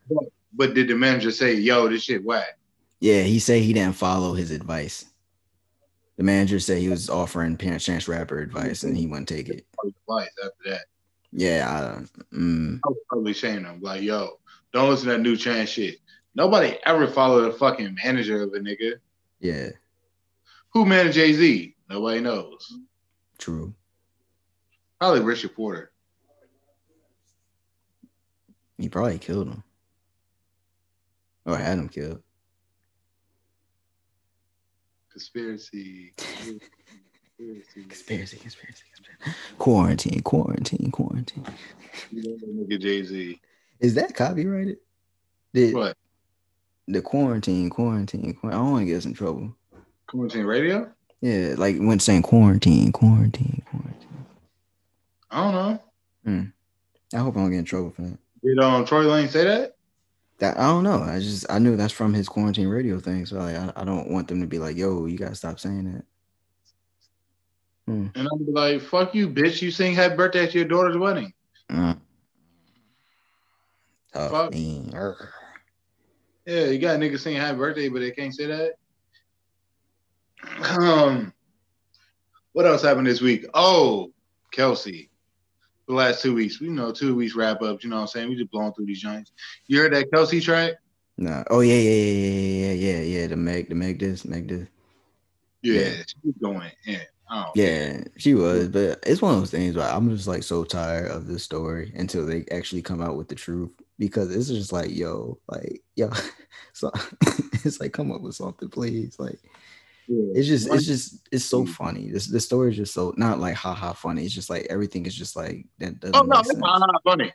[0.54, 2.58] But did the manager say, yo, this shit whack?
[3.00, 5.04] Yeah, he said he didn't follow his advice.
[6.16, 9.66] The manager said he was offering Chance Rapper advice and he wouldn't take it.
[9.84, 10.86] Advice after that.
[11.32, 14.38] Yeah, I, mm, I was probably saying him like, yo,
[14.72, 15.96] don't listen to that new Chance shit.
[16.34, 18.94] Nobody ever followed the fucking manager of a nigga.
[19.40, 19.70] yeah,
[20.70, 21.74] Who managed Jay Z?
[21.88, 22.72] Nobody knows.
[23.38, 23.74] true.
[24.98, 25.92] Probably Richard Porter.
[28.78, 29.62] He probably killed him.
[31.44, 32.22] Or had him killed.
[35.12, 36.14] Conspiracy.
[37.38, 37.86] Conspiracy.
[37.88, 38.82] Conspiracy, conspiracy.
[39.58, 41.44] Quarantine, quarantine, quarantine.
[42.12, 43.40] That nigga Jay Z.
[43.80, 44.78] Is that copyrighted?
[45.52, 45.96] The, What?
[46.88, 48.58] the quarantine, quarantine, quarantine.
[48.58, 49.54] I don't want to get us in trouble.
[50.06, 50.90] Quarantine Radio?
[51.20, 54.26] Yeah, like when saying quarantine, quarantine, quarantine.
[55.30, 55.82] I don't know.
[57.14, 58.18] I hope I don't get in trouble for that.
[58.42, 59.76] Did um Tory Lanez say that?
[60.38, 61.02] That I don't know.
[61.02, 63.26] I just I knew that's from his quarantine radio thing.
[63.26, 65.92] So like, I, I don't want them to be like, yo, you gotta stop saying
[65.92, 66.04] that.
[67.86, 68.06] Hmm.
[68.14, 69.62] And I'm like, fuck you, bitch.
[69.62, 71.32] You sing happy birthday at your daughter's wedding.
[71.70, 71.98] Mm.
[74.12, 74.54] Fuck.
[76.46, 78.72] Yeah, you got niggas singing happy birthday, but they can't say that.
[80.80, 81.32] Um,
[82.52, 83.44] what else happened this week?
[83.52, 84.12] Oh,
[84.52, 85.10] Kelsey.
[85.86, 88.28] The last two weeks, we know two weeks wrap ups, You know what I'm saying?
[88.28, 89.30] We just blowing through these joints.
[89.66, 90.74] You heard that Kelsey track?
[91.18, 91.44] Nah.
[91.48, 93.26] Oh yeah, yeah, yeah, yeah, yeah, yeah, yeah.
[93.28, 94.68] The Meg, the Meg this, Meg this.
[95.62, 96.02] Yeah, Yeah.
[96.22, 97.00] she's going in.
[97.28, 100.62] Oh, Yeah, she was, but it's one of those things where I'm just like so
[100.62, 104.72] tired of this story until they actually come out with the truth because it's just
[104.72, 106.10] like, yo, like, yo,
[106.72, 106.90] so
[107.64, 109.18] it's like, come up with something, please.
[109.18, 109.40] Like,
[110.06, 110.34] yeah.
[110.34, 111.68] it's just, it's just, it's so mm.
[111.68, 112.10] funny.
[112.10, 114.24] This, the story is just so not like haha funny.
[114.24, 116.16] It's just like everything is just like that oh, doesn't.
[116.16, 117.32] Oh no, it's not funny.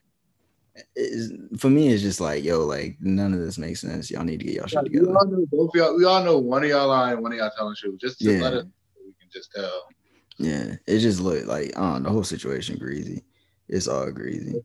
[0.96, 4.10] It's- for me, it's just like, yo, like none of this makes sense.
[4.10, 5.98] Y'all need to get y'all shit we all know both y'all.
[5.98, 8.00] We all know one of y'all lying, one of y'all telling truth.
[8.00, 8.42] Just to Yeah.
[8.42, 8.72] let can
[9.32, 9.88] just tell.
[10.38, 13.24] Yeah, it just looked like uh, the whole situation greasy.
[13.68, 14.56] It's all greasy.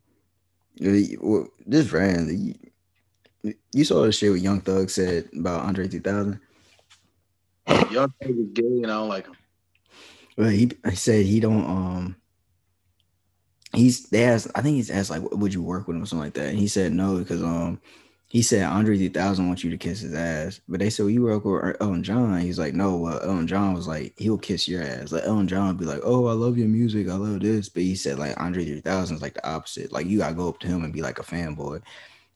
[0.79, 2.57] This brand,
[3.73, 6.41] you, saw the shit with Young Thug said about Andre 3000.
[7.91, 9.37] Young nigga is gay, and I don't like him.
[10.37, 12.17] Well, he, he said he don't um.
[13.73, 16.25] He's they asked I think he's asked like would you work with him or something
[16.25, 17.79] like that and he said no because um
[18.37, 20.61] he said Andre 3000 wants you to kiss his ass.
[20.69, 22.39] But they said well, you work with Elton John.
[22.39, 25.11] He's like no well Elton John was like he'll kiss your ass.
[25.11, 27.09] Like Elton John would be like oh I love your music.
[27.09, 27.71] I love this.
[27.71, 29.91] But he said like Andre 3000 is like the opposite.
[29.91, 31.81] Like you gotta go up to him and be like a fanboy.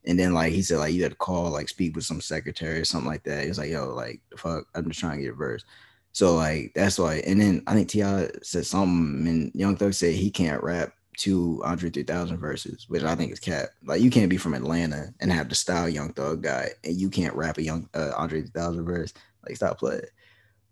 [0.06, 2.80] And then like he said like you had to call like speak with some secretary
[2.80, 3.42] or something like that.
[3.42, 4.68] He was like yo like the fuck?
[4.74, 5.66] I'm just trying to get a verse.
[6.12, 7.16] So like that's why.
[7.26, 8.30] And then I think T.I.
[8.42, 13.14] said something, and Young Thug said he can't rap to Andre 3000 verses, which I
[13.14, 13.68] think is cap.
[13.84, 17.10] Like you can't be from Atlanta and have the style Young Thug guy, and you
[17.10, 19.12] can't rap a Young uh, Andre 3000 verse.
[19.46, 20.02] Like stop playing.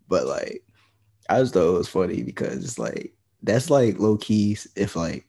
[0.08, 0.64] But like
[1.28, 4.56] I just thought it was funny because it's like that's like low key.
[4.74, 5.26] If like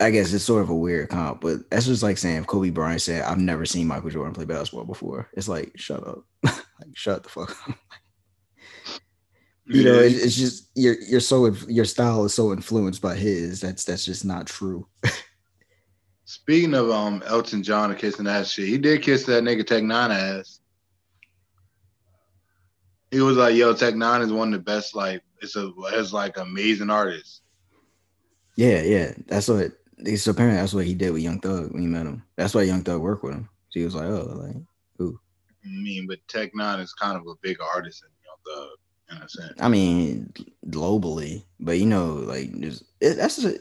[0.00, 2.70] I guess it's sort of a weird comp, but that's just like saying if Kobe
[2.70, 6.94] Bryant said, "I've never seen Michael Jordan play basketball before." It's like shut up, like
[6.94, 7.76] shut the fuck up.
[9.66, 13.14] You know Yeah, it's, it's just you're you're so your style is so influenced by
[13.14, 14.86] his that's that's just not true
[16.26, 19.82] Speaking of um Elton John and kissing that shit, he did kiss that nigga Tech
[19.82, 20.60] N9ne ass.
[23.10, 24.94] He was like, "Yo, Tech N9ne is one of the best.
[24.94, 27.42] Like, it's a it's like amazing artist."
[28.56, 29.72] yeah yeah that's what
[30.16, 32.62] so apparently that's what he did with young thug when he met him that's why
[32.62, 34.56] young thug worked with him so he was like oh like
[34.98, 35.18] who
[35.64, 38.76] I mean, but Tech N9ne is kind of a big artist in Young Thug,
[39.16, 39.52] in a sense.
[39.60, 40.32] i mean
[40.68, 43.54] globally but you know like there's it, that's a,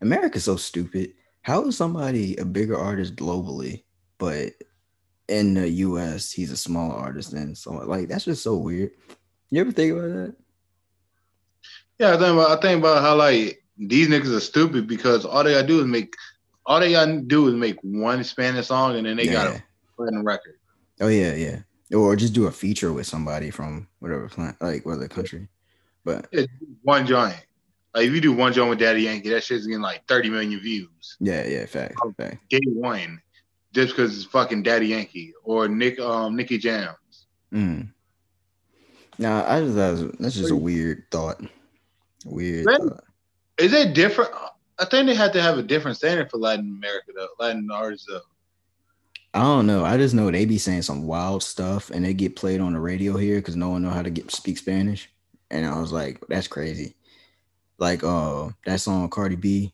[0.00, 1.12] america's so stupid
[1.42, 3.82] how is somebody a bigger artist globally
[4.18, 4.52] but
[5.28, 8.90] in the us he's a smaller artist than someone like that's just so weird
[9.50, 10.34] You ever think about that?
[11.98, 15.44] Yeah, I think about I think about how like these niggas are stupid because all
[15.44, 16.14] they gotta do is make
[16.66, 19.32] all they gotta do is make one Spanish song and then they Yeah.
[19.32, 19.62] gotta
[19.96, 20.58] put in a record.
[21.00, 21.60] Oh yeah, yeah.
[21.92, 25.48] Or just do a feature with somebody from whatever plant, like whatever country.
[26.04, 26.46] But Yeah,
[26.82, 27.36] one joint.
[27.94, 30.58] Like if you do one joint with Daddy Yankee, that shit's getting like 30 million
[30.60, 31.16] views.
[31.20, 32.12] yeah, yeah, fact, Oh.
[32.16, 32.48] fact.
[32.48, 33.20] Day one.
[33.72, 36.94] Just because it's fucking Daddy Yankee or Nick um Nicky Jam.
[37.52, 37.90] Mm.
[39.18, 41.40] Nah, I just that was, that's just a weird thought.
[42.24, 42.88] Weird Really?
[42.88, 43.04] thought.
[43.58, 44.30] Is it different?
[44.78, 47.28] I think they have to have a different standard for Latin America though.
[47.38, 48.20] Latin artists though.
[49.34, 49.84] I don't know.
[49.84, 52.80] I just know they be saying some wild stuff and they get played on the
[52.80, 55.10] radio here because no one know how to get speak Spanish.
[55.50, 56.94] And I was like, that's crazy.
[57.78, 59.72] Like uh that song Cardi B,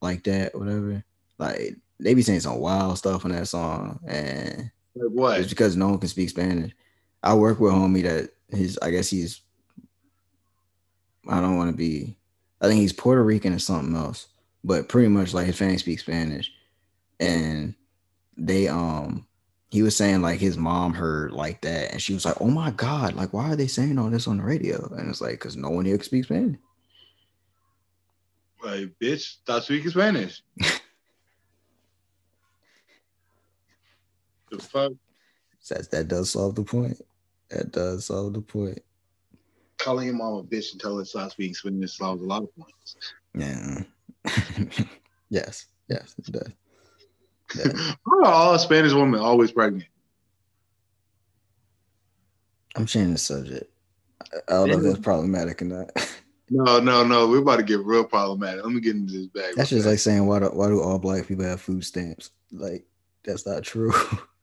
[0.00, 1.04] like that, whatever.
[1.38, 4.00] Like they be saying some wild stuff on that song.
[4.06, 5.40] And Like what?
[5.40, 6.72] it's because no one can speak Spanish.
[7.22, 9.42] I work with a homie that his I guess he's
[11.28, 12.16] I don't want to be
[12.60, 14.28] I think he's Puerto Rican or something else,
[14.62, 16.50] but pretty much like his family speaks Spanish.
[17.20, 17.74] And
[18.36, 19.26] they um
[19.70, 22.70] he was saying like his mom heard like that and she was like, Oh my
[22.70, 24.86] god, like why are they saying all this on the radio?
[24.96, 26.58] And it's like because no one here speaks Spanish.
[28.62, 30.42] Like bitch, stop speaking Spanish.
[34.50, 34.92] the fuck?
[35.68, 37.00] That that does solve the point.
[37.50, 38.80] That does solve the point.
[39.78, 42.42] Calling your mom a bitch and telling her to stop speaking Spanish solves a lot
[42.42, 42.96] of points.
[43.34, 43.82] Yeah.
[45.30, 46.52] yes, yes, it does.
[47.56, 47.72] Yeah.
[48.04, 49.88] Why are all Spanish women always pregnant?
[52.76, 53.70] I'm changing the subject.
[54.32, 55.90] I I don't know if that's problematic or not.
[56.50, 57.26] No, no, no.
[57.26, 58.62] We're about to get real problematic.
[58.62, 59.54] Let me get into this bag.
[59.56, 62.30] That's just like saying why do why do all black people have food stamps?
[62.52, 62.84] Like
[63.24, 63.94] that's not true.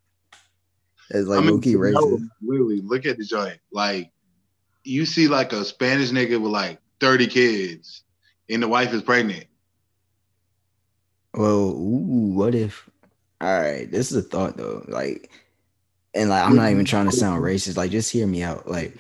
[1.13, 2.29] It's like low key no, racist.
[2.41, 3.59] Literally, look at the joint.
[3.71, 4.11] Like,
[4.83, 8.03] you see like a Spanish nigga with like 30 kids
[8.49, 9.45] and the wife is pregnant.
[11.33, 12.89] Well, ooh, what if?
[13.41, 14.85] All right, this is a thought though.
[14.87, 15.31] Like,
[16.13, 17.75] and like I'm not even trying to sound racist.
[17.75, 18.69] Like, just hear me out.
[18.69, 18.97] Like,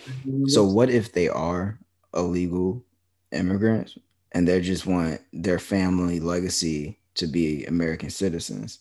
[0.47, 1.77] so what if they are
[2.15, 2.83] illegal
[3.31, 3.97] immigrants
[4.31, 8.79] and they just want their family legacy to be American citizens?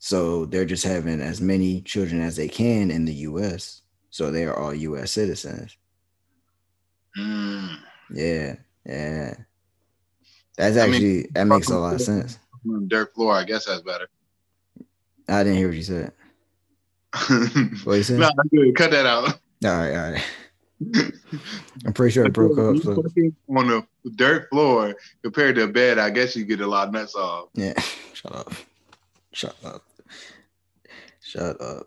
[0.00, 3.82] So they're just having as many children as they can in the U.S.
[4.10, 5.12] So they are all U.S.
[5.12, 5.76] citizens.
[7.16, 7.76] Mm.
[8.12, 9.34] Yeah, yeah.
[10.56, 12.38] That's I mean, actually that makes a lot of sense.
[12.88, 14.08] Dirt floor, I guess that's better.
[15.30, 16.12] I didn't hear what you said.
[17.84, 18.18] What you said?
[18.18, 18.74] no, good.
[18.76, 19.28] Cut that out.
[19.28, 19.34] All
[19.70, 20.22] right, all right.
[21.84, 22.82] I'm pretty sure it broke up.
[22.82, 22.92] So
[23.56, 26.94] on the dirt floor compared to a bed, I guess you get a lot of
[26.94, 27.48] nuts off.
[27.54, 27.78] yeah,
[28.14, 28.52] shut up,
[29.32, 29.84] shut up,
[31.20, 31.86] shut up.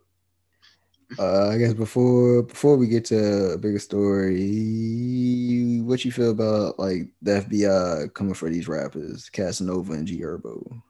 [1.20, 6.80] Uh, I guess before before we get to a bigger story, what you feel about
[6.80, 10.82] like the FBI coming for these rappers, Casanova and G Herbo?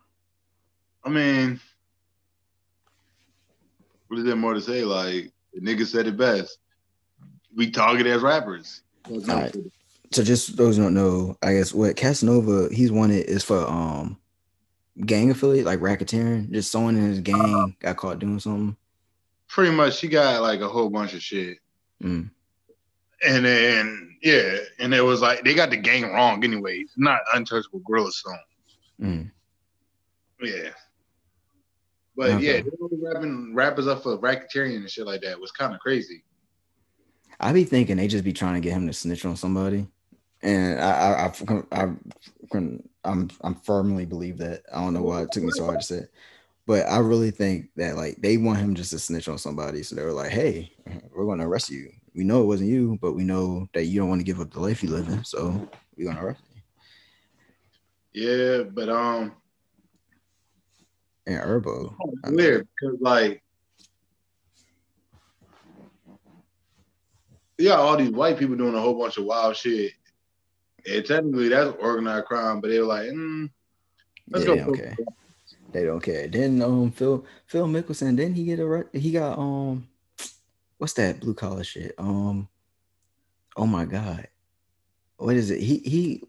[1.04, 1.60] I mean,
[4.14, 4.84] what is there more to say?
[4.84, 6.60] Like the nigga said it best.
[7.56, 8.84] We target as rappers.
[9.10, 9.56] Alright.
[10.12, 14.20] So just those who don't know, I guess what Casanova he's wanted is for um
[15.04, 18.78] gang affiliate like racketeering, just someone in his gang got caught doing something.
[19.48, 21.58] Pretty much, she got like a whole bunch of shit,
[22.04, 22.30] Mm.
[23.26, 26.92] and then yeah, and it was like they got the gang wrong anyways.
[26.98, 28.40] Not untouchable gorilla song.
[29.02, 29.32] Mm.
[30.42, 30.70] Yeah.
[32.16, 32.46] But Okay.
[32.46, 35.80] yeah, they were rapping rappers up for racketeering and shit like that was kind of
[35.80, 36.24] crazy.
[37.40, 39.88] I be thinking they just be trying to get him to snitch on somebody,
[40.42, 41.34] and I I,
[41.72, 41.96] I, I
[43.04, 44.64] I'm I'm firmly believe that.
[44.74, 46.12] I don't know why it took me so hard to say, it.
[46.66, 49.84] but I really think that like they want him just to snitch on somebody.
[49.84, 50.72] So they were like, "Hey,
[51.14, 51.92] we're going to arrest you.
[52.16, 54.52] We know it wasn't you, but we know that you don't want to give up
[54.52, 56.62] the life you live in, so we're going to arrest you."
[58.14, 59.34] Yeah, but um,
[61.26, 61.96] And Herbo,
[62.26, 63.42] weird because like,
[67.58, 69.94] yeah, all these white people doing a whole bunch of wild shit.
[70.86, 73.50] And technically, that's organized crime, but they were like, mm,
[74.32, 74.56] let's yeah, go.
[74.56, 74.96] they don't care.
[75.72, 76.28] They don't care.
[76.28, 79.88] Then um Phil Phil Mickelson, didn't he get a he got um
[80.78, 81.96] what's that blue collar shit?
[81.98, 82.48] Um
[83.56, 84.28] oh my god.
[85.18, 85.62] What is it?
[85.62, 86.24] He he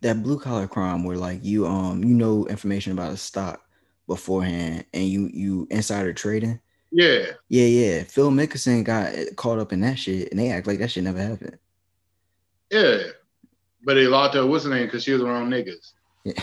[0.00, 3.65] that blue collar crime where like you um you know information about a stock
[4.06, 6.60] beforehand and you you insider trading.
[6.92, 8.02] Yeah, Yeah, yeah.
[8.04, 11.20] Phil Mickelson got caught up in that shit and they act like that shit never
[11.20, 11.58] happened.
[12.70, 12.98] yeah.
[13.84, 14.86] But they locked her, what's her name?
[14.86, 15.92] Because she was around niggas.
[16.24, 16.42] Yeah.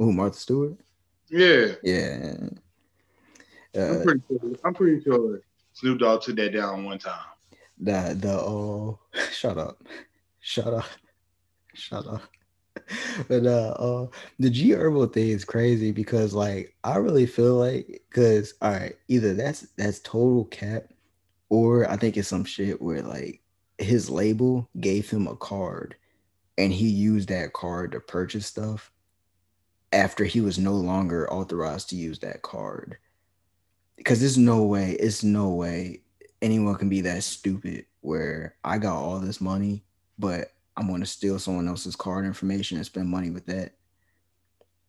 [0.00, 0.76] Ooh, Martha Stewart?
[1.28, 1.72] Yeah.
[1.84, 2.34] Yeah.
[3.76, 4.50] I'm Uh, pretty sure.
[4.64, 5.40] I'm pretty sure
[5.74, 7.14] Snoop Dogg took that down one time.
[7.78, 8.98] the the oh
[9.32, 9.78] shut up
[10.40, 10.84] shut up
[11.74, 12.22] shut up
[13.28, 14.06] but uh, uh
[14.38, 18.96] the G Herbo thing is crazy because like I really feel like because all right
[19.08, 20.84] either that's that's total cap
[21.48, 23.40] or I think it's some shit where like
[23.78, 25.96] his label gave him a card
[26.56, 28.90] and he used that card to purchase stuff
[29.92, 32.96] after he was no longer authorized to use that card.
[33.96, 36.00] Because there's no way it's no way
[36.40, 39.84] anyone can be that stupid where I got all this money,
[40.18, 43.74] but I'm going to steal someone else's card information and spend money with that.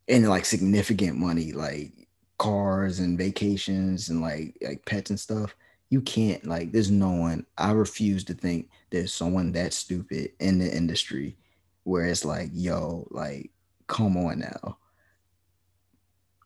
[0.08, 2.08] And like significant money, like
[2.38, 5.56] cars and vacations and like like pets and stuff.
[5.90, 10.60] You can't like there's no one I refuse to think there's someone that stupid in
[10.60, 11.38] the industry
[11.84, 13.52] where it's like, yo, like,
[13.88, 14.78] come on now.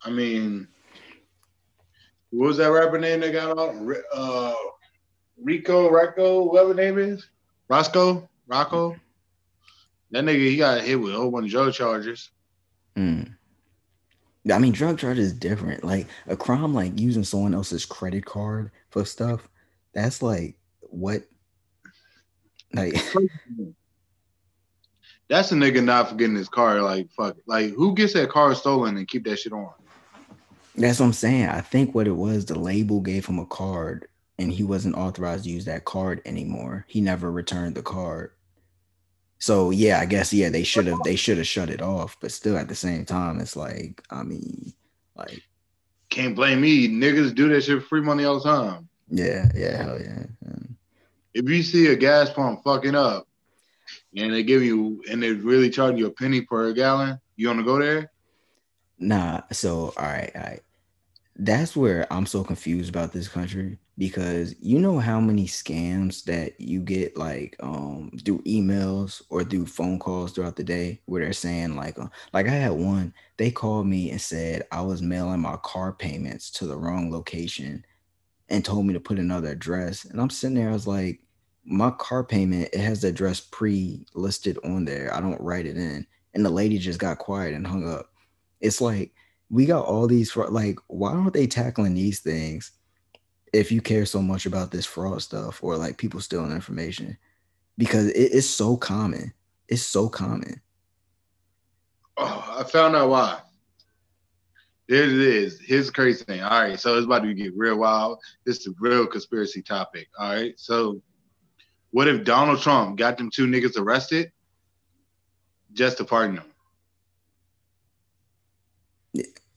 [0.03, 0.67] I mean,
[2.31, 3.95] what was that rapper name that got on?
[4.13, 4.53] Uh,
[5.41, 7.27] Rico, Rocco, whatever name is,
[7.67, 8.95] Roscoe, Rocco.
[10.11, 12.29] That nigga, he got hit with a whole bunch of drug charges.
[12.95, 13.33] Mm.
[14.51, 15.83] I mean, drug charges is different.
[15.83, 19.47] Like a crime, like using someone else's credit card for stuff.
[19.93, 21.23] That's like what,
[22.73, 22.95] like.
[25.29, 26.81] That's a nigga not forgetting his car.
[26.81, 29.73] Like fuck, like who gets that car stolen and keep that shit on?
[30.75, 31.49] That's what I'm saying.
[31.49, 34.07] I think what it was, the label gave him a card
[34.39, 36.85] and he wasn't authorized to use that card anymore.
[36.87, 38.31] He never returned the card.
[39.39, 42.17] So yeah, I guess yeah, they should have they should have shut it off.
[42.19, 44.73] But still, at the same time, it's like I mean,
[45.15, 45.41] like
[46.09, 46.87] can't blame me.
[46.87, 48.89] Niggas do that shit for free money all the time.
[49.09, 50.23] Yeah, yeah, hell yeah.
[50.45, 50.55] yeah.
[51.33, 53.27] If you see a gas pump fucking up,
[54.15, 57.59] and they give you and they really charge you a penny per gallon, you want
[57.59, 58.11] to go there?
[58.99, 59.41] Nah.
[59.51, 60.61] So all right, all right.
[61.39, 66.59] That's where I'm so confused about this country because you know how many scams that
[66.59, 71.33] you get like um through emails or through phone calls throughout the day where they're
[71.33, 75.41] saying like uh, like I had one they called me and said I was mailing
[75.41, 77.85] my car payments to the wrong location
[78.49, 80.05] and told me to put another address.
[80.05, 81.21] And I'm sitting there I was like
[81.65, 85.13] my car payment it has the address pre-listed on there.
[85.13, 86.07] I don't write it in.
[86.33, 88.11] And the lady just got quiet and hung up.
[88.61, 89.13] It's like
[89.49, 90.51] we got all these fraud.
[90.51, 92.71] like why aren't they tackling these things
[93.53, 97.17] if you care so much about this fraud stuff or like people stealing information
[97.77, 99.33] because it's so common.
[99.67, 100.61] It's so common.
[102.17, 103.39] Oh, I found out why.
[104.89, 105.59] There it is.
[105.59, 106.41] Here's the crazy thing.
[106.41, 108.19] All right, so it's about to get real wild.
[108.45, 110.07] This is a real conspiracy topic.
[110.17, 111.01] All right, so
[111.91, 114.31] what if Donald Trump got them two niggas arrested
[115.73, 116.45] just to pardon them?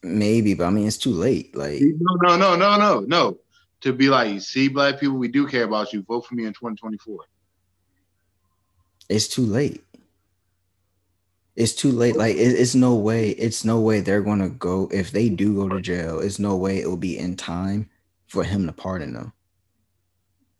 [0.03, 1.55] Maybe, but I mean, it's too late.
[1.57, 3.39] Like, no, no, no, no, no, no
[3.81, 6.03] to be like, see, black people, we do care about you.
[6.03, 7.19] Vote for me in 2024.
[9.09, 9.83] It's too late.
[11.57, 12.17] It's too late.
[12.17, 13.31] Like it, it's no way.
[13.31, 14.89] It's no way they're gonna go.
[14.93, 17.91] If they do go to jail, it's no way it will be in time
[18.29, 19.33] for him to pardon them.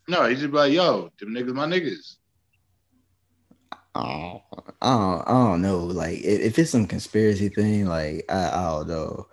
[0.09, 2.17] No, he's just like, yo, them niggas, my niggas.
[3.95, 4.43] Oh,
[4.81, 5.79] I don't, I don't know.
[5.79, 9.27] Like, if, if it's some conspiracy thing, like, I, I don't know.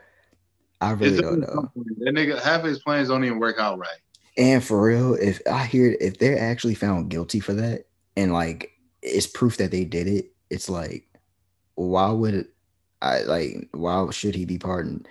[0.82, 1.72] I really don't know.
[1.76, 4.00] That nigga, half of his plans don't even work out right.
[4.38, 7.86] And for real, if I hear if they're actually found guilty for that,
[8.16, 11.08] and like it's proof that they did it, it's like,
[11.74, 12.48] why would it,
[13.02, 13.70] I like?
[13.72, 15.08] Why should he be pardoned?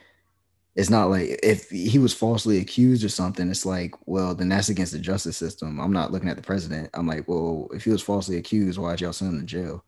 [0.76, 3.50] It's not like if he was falsely accused or something.
[3.50, 5.80] It's like, well, then that's against the justice system.
[5.80, 6.90] I'm not looking at the president.
[6.92, 9.84] I'm like, well, if he was falsely accused, why'd y'all send him to jail?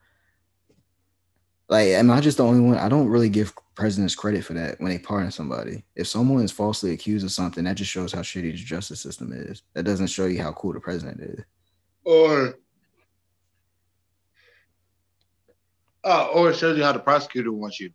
[1.69, 2.79] Like, am I just the only one?
[2.79, 5.85] I don't really give presidents credit for that when they pardon somebody.
[5.95, 9.31] If someone is falsely accused of something, that just shows how shitty the justice system
[9.35, 9.63] is.
[9.75, 11.45] That doesn't show you how cool the president is.
[12.05, 12.55] Or,
[16.03, 17.91] uh, or it shows you how the prosecutor wants you.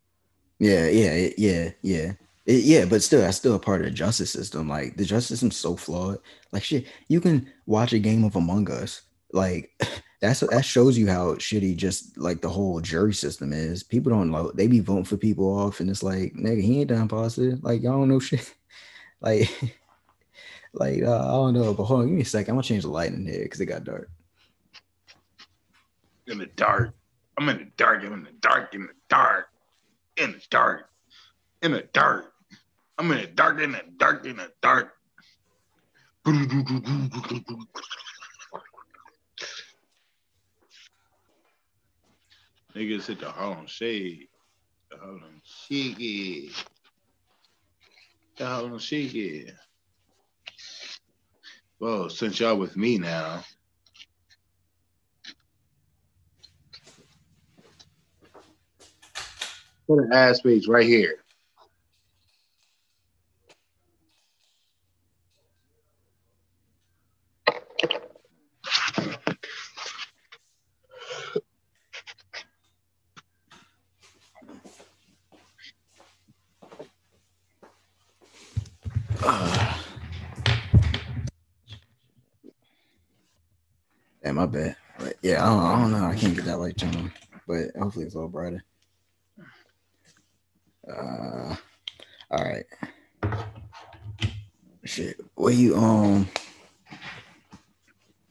[0.60, 2.12] Yeah, yeah, yeah, yeah.
[2.46, 4.68] It, yeah, but still, that's still a part of the justice system.
[4.68, 6.20] Like the justice system's so flawed.
[6.52, 9.02] Like shit, you can watch a game of Among Us.
[9.32, 9.72] Like
[10.22, 13.84] that's that shows you how shitty just like the whole jury system is.
[13.84, 16.90] People don't know they be voting for people off, and it's like, nigga, he ain't
[16.90, 17.64] done positive.
[17.64, 18.54] Like y'all don't know shit.
[19.22, 19.50] like,
[20.74, 21.74] like uh, I don't know.
[21.74, 22.52] But hold on, give me a second.
[22.52, 24.10] I'm gonna change the light in here because it got dark.
[26.28, 26.94] In the dark,
[27.38, 28.04] I'm in the dark.
[28.04, 28.76] I'm in the dark.
[28.76, 29.48] In the dark.
[30.18, 30.90] In the dark.
[31.62, 32.33] In the dark.
[32.98, 34.94] I'm in the dark, in the dark, in the dark.
[42.76, 44.30] Niggas hit the Harlem Shake.
[44.92, 46.56] The Harlem Shake.
[48.38, 49.50] The Harlem Shake.
[51.80, 53.44] Well, since y'all with me now.
[59.88, 61.23] Put an ass piece right here.
[86.74, 87.12] I can't get that light turned
[87.48, 88.64] but hopefully it's a little brighter.
[90.90, 91.56] Uh,
[92.32, 92.66] all right.
[94.86, 96.28] Shit, what you um?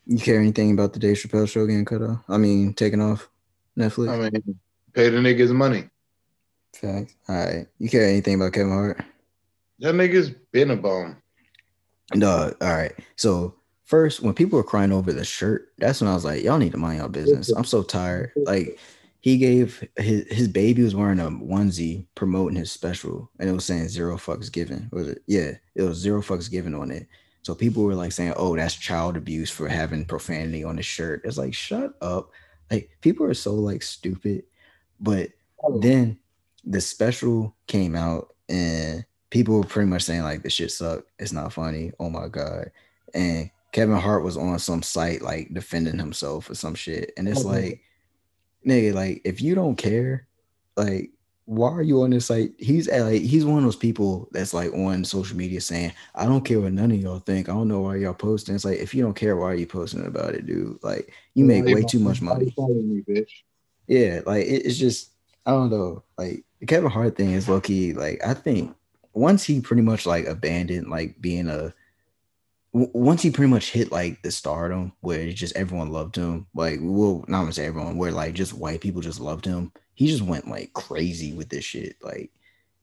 [0.06, 2.24] You care anything about the Dave Chappelle show getting cut off?
[2.28, 3.30] I mean, taken off
[3.78, 4.10] Netflix.
[4.10, 4.58] I mean,
[4.92, 5.88] pay the niggas money.
[6.74, 7.14] Facts.
[7.28, 7.66] All right.
[7.78, 9.02] You care anything about Kevin Hart?
[9.78, 11.16] That nigga's been a bum.
[12.14, 12.52] No.
[12.60, 12.92] All right.
[13.16, 13.54] So
[13.92, 16.72] first, when people were crying over the shirt, that's when I was like, y'all need
[16.72, 17.50] to mind your business.
[17.50, 18.32] I'm so tired.
[18.36, 18.78] Like
[19.20, 23.66] he gave his his baby was wearing a onesie promoting his special, and it was
[23.66, 24.88] saying zero fucks given.
[24.92, 25.22] Was it?
[25.26, 27.06] Yeah, it was zero fucks given on it.
[27.42, 31.20] So people were like saying, "Oh, that's child abuse for having profanity on the shirt."
[31.26, 32.30] It's like, shut up.
[32.70, 34.44] Like people are so like stupid.
[35.00, 35.28] But
[35.62, 35.80] oh.
[35.80, 36.18] then
[36.64, 41.10] the special came out and people were pretty much saying like the shit sucked.
[41.18, 41.92] It's not funny.
[42.00, 42.70] Oh my god.
[43.12, 47.12] And Kevin Hart was on some site like defending himself or some shit.
[47.16, 47.48] And it's Okay.
[47.48, 47.80] like,
[48.66, 50.28] nigga, like if you don't care,
[50.76, 51.10] like
[51.46, 52.52] why are you on this site?
[52.58, 56.26] He's at, like he's one of those people that's like on social media saying, I
[56.26, 57.48] don't care what none of y'all think.
[57.48, 58.54] I don't know why y'all posting.
[58.54, 60.78] It's like if you don't care, why are you posting about it, dude?
[60.82, 62.54] Like you make way too much money.
[62.56, 63.30] Me, bitch.
[63.88, 65.10] Yeah, like it, it's just
[65.44, 66.04] I don't know.
[66.16, 67.92] Like the Kevin Hart thing is low key.
[67.92, 68.74] Like I think
[69.12, 71.74] once he pretty much like abandoned like being a
[72.72, 76.46] once he pretty much hit like the stardom where just everyone loved him.
[76.54, 79.72] Like well, not gonna say everyone, where like just white people just loved him.
[79.94, 81.96] He just went like crazy with this shit.
[82.02, 82.30] Like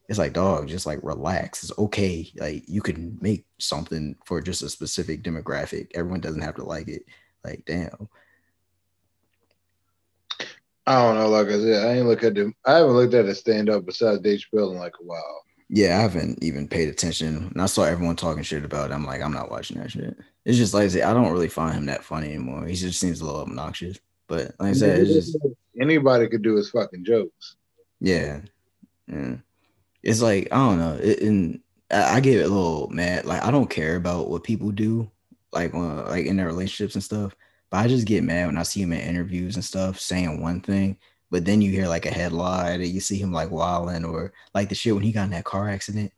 [0.07, 1.63] it's like dog, just like relax.
[1.63, 2.31] It's okay.
[2.35, 5.87] Like you can make something for just a specific demographic.
[5.95, 7.05] Everyone doesn't have to like it.
[7.43, 8.07] Like damn.
[10.85, 11.29] I don't know.
[11.29, 12.55] Like I said, I ain't look at them.
[12.65, 15.43] I haven't looked at a stand up besides Dave Chappelle in like a while.
[15.69, 17.51] Yeah, I haven't even paid attention.
[17.53, 18.93] And I saw everyone talking shit about it.
[18.93, 20.17] I'm like, I'm not watching that shit.
[20.43, 22.65] It's just like I say, I don't really find him that funny anymore.
[22.65, 23.99] He just seems a little obnoxious.
[24.27, 25.37] But like I said, it's just
[25.79, 27.55] anybody could do his fucking jokes.
[27.99, 28.41] yeah.
[29.07, 29.35] yeah.
[30.01, 30.97] It's like, I don't know.
[31.01, 31.59] It, and
[31.91, 33.25] I I get a little mad.
[33.25, 35.09] Like I don't care about what people do,
[35.51, 37.35] like uh, like in their relationships and stuff.
[37.69, 40.61] But I just get mad when I see him in interviews and stuff saying one
[40.61, 40.97] thing,
[41.31, 44.69] but then you hear like a headline and you see him like wilding or like
[44.69, 46.11] the shit when he got in that car accident.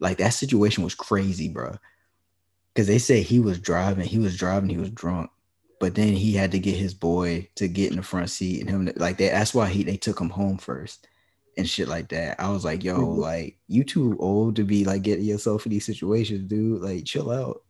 [0.00, 1.76] Like that situation was crazy, bro.
[2.74, 5.30] Because they say he was driving, he was driving, he was drunk,
[5.80, 8.68] but then he had to get his boy to get in the front seat and
[8.68, 9.32] him like that.
[9.32, 11.06] That's why he they took him home first
[11.56, 12.38] and shit like that.
[12.38, 13.18] I was like, yo, Mhm.
[13.18, 16.82] like you too old to be like getting yourself in these situations, dude.
[16.82, 17.62] Like chill out.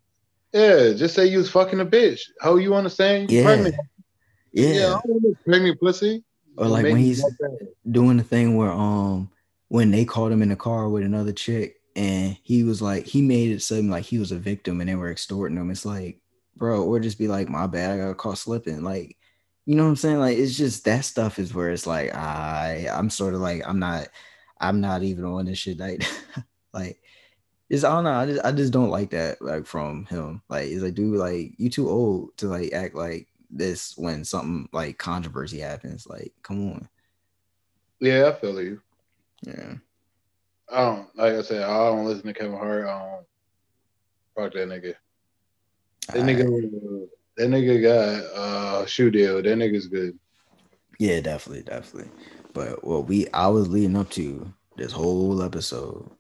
[0.52, 2.20] Yeah, just say you was fucking a bitch.
[2.40, 3.30] How you understand?
[3.30, 3.44] You Yeah.
[3.44, 3.74] pregnant?
[4.52, 4.72] Yeah.
[4.72, 6.24] Yeah, I don't want pussy.
[6.56, 7.24] Or like when he's
[7.90, 9.30] doing the thing where um
[9.68, 13.22] when they caught him in the car with another chick and he was like he
[13.22, 15.70] made it seem like he was a victim and they were extorting him.
[15.70, 16.20] It's like,
[16.56, 18.82] bro, or just be like, my bad, I got caught slipping.
[18.82, 19.16] Like,
[19.64, 20.20] you know what I'm saying?
[20.20, 23.78] Like it's just that stuff is where it's like I I'm sort of like I'm
[23.78, 24.08] not
[24.60, 26.04] I'm not even on this shit like
[26.72, 27.00] like
[27.68, 28.12] it's I don't know.
[28.12, 30.42] I just I just don't like that like from him.
[30.48, 33.26] Like it's like dude, like you too old to like act like
[33.56, 36.06] this when something like controversy happens.
[36.06, 36.88] Like, come on.
[38.00, 38.80] Yeah, I feel you.
[39.42, 39.74] Yeah.
[40.70, 42.86] I don't like I said, I don't listen to Kevin Hart.
[42.86, 43.26] I don't
[44.34, 44.94] fuck that nigga.
[46.08, 46.36] That Alright.
[46.36, 49.36] nigga that nigga got uh shoe deal.
[49.42, 50.18] That nigga's good.
[50.98, 52.10] Yeah, definitely, definitely.
[52.52, 56.10] But what we I was leading up to this whole episode,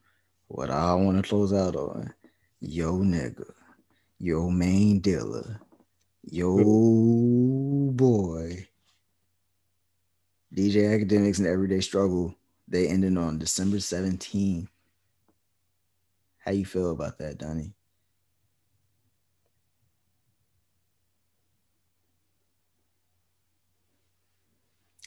[0.48, 2.12] what I want to close out on,
[2.60, 3.50] yo nigga,
[4.18, 5.60] yo main dealer,
[6.30, 8.66] yo boy,
[10.54, 12.34] DJ Akademiks and Everyday Struggle.
[12.68, 14.68] They ended on December 17th.
[16.38, 17.74] How you feel about that, Donnie?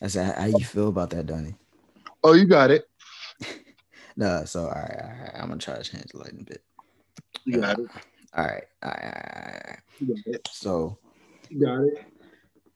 [0.01, 1.55] I said, how you feel about that, Donnie?
[2.23, 2.85] Oh, you got it.
[4.17, 6.61] No, so all right, all right, I'm gonna try to change the light a bit.
[7.45, 7.87] You got it.
[8.33, 9.79] All right, all right, all right, all right.
[9.99, 10.47] You got it.
[10.51, 10.97] So
[11.49, 12.05] You got it.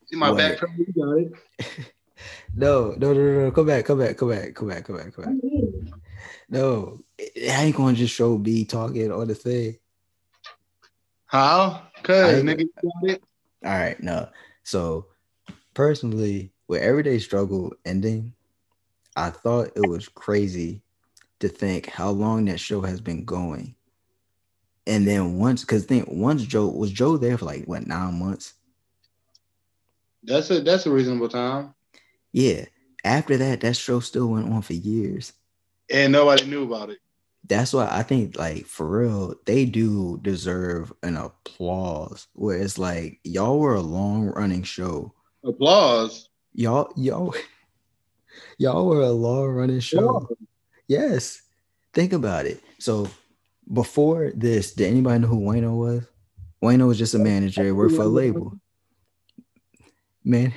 [0.07, 1.93] See my back from you got it.
[2.55, 5.25] no, no, no, no, come back, come back, come back, come back, come back, come
[5.25, 5.35] back.
[6.49, 9.77] No, I ain't gonna just show B talking on the thing.
[11.25, 11.87] How?
[12.03, 13.23] Cause nigga got it.
[13.63, 14.29] All right, no.
[14.63, 15.07] So
[15.73, 18.33] personally, with everyday struggle ending,
[19.15, 20.81] I thought it was crazy
[21.39, 23.75] to think how long that show has been going.
[24.85, 28.53] And then once, because think once Joe was Joe there for like what nine months.
[30.23, 31.73] That's a that's a reasonable time.
[32.31, 32.65] Yeah.
[33.03, 35.33] After that, that show still went on for years.
[35.91, 36.99] And nobody knew about it.
[37.45, 42.27] That's why I think, like, for real, they do deserve an applause.
[42.33, 45.13] Where it's like, y'all were a long running show.
[45.43, 46.29] Applause.
[46.53, 47.35] Y'all, y'all,
[48.57, 50.29] y'all were a long running show.
[50.87, 51.41] Yes.
[51.93, 52.63] Think about it.
[52.79, 53.09] So
[53.71, 56.05] before this, did anybody know who Wayno was?
[56.63, 58.57] Wayno was just a manager, worked for a label.
[60.23, 60.53] Man,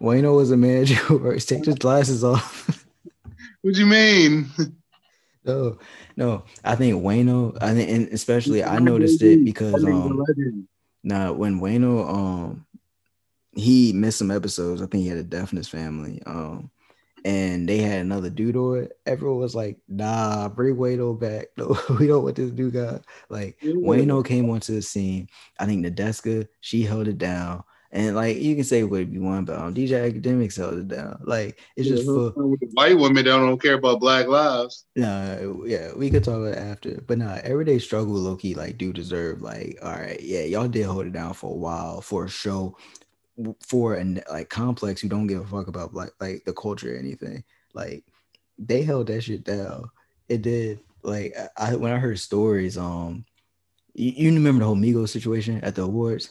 [0.00, 1.44] Wayno was a manager who works.
[1.44, 2.86] Take his glasses off.
[3.62, 4.50] what do you mean?
[5.44, 5.76] No,
[6.16, 6.44] no.
[6.62, 7.60] I think Wayno.
[7.60, 10.24] I think, and especially I noticed it because um,
[11.02, 12.64] now when Wayno um,
[13.54, 14.82] he missed some episodes.
[14.82, 16.22] I think he had a deafness family.
[16.26, 16.70] Um,
[17.24, 18.92] and they had another dude on it.
[19.06, 21.48] Everyone was like, "Nah, bring Wayno back.
[21.56, 22.98] No, we don't want this dude guy."
[23.28, 23.58] Like.
[23.62, 25.28] Wayno came onto the scene.
[25.58, 27.62] I think Nadeska she held it down.
[27.94, 31.20] And like you can say what you want, but um, DJ Akademiks held it down.
[31.24, 32.30] Like it's just for
[32.72, 34.86] white women that don't care about black lives.
[34.96, 35.36] Nah,
[35.66, 37.02] yeah, we could talk about it after.
[37.06, 40.86] But nah, everyday struggle low key like do deserve like all right, yeah, y'all did
[40.86, 42.78] hold it down for a while for a show
[43.60, 46.98] for and like complex who don't give a fuck about like like the culture or
[46.98, 47.44] anything.
[47.74, 48.04] Like
[48.58, 49.90] they held that shit down.
[50.30, 50.80] It did.
[51.02, 53.26] Like I when I heard stories, um,
[53.92, 56.30] you, you remember the whole Migos situation at the awards?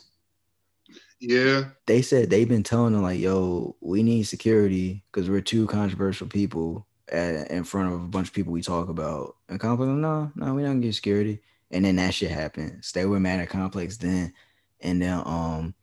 [1.21, 1.65] Yeah.
[1.85, 6.27] They said they've been telling them like, yo, we need security because we're two controversial
[6.27, 9.35] people at, in front of a bunch of people we talk about.
[9.47, 11.39] And Complex, no, no, we don't get security.
[11.69, 12.83] And then that shit happened.
[12.83, 14.33] Stay with Matter Complex then.
[14.81, 15.75] And then um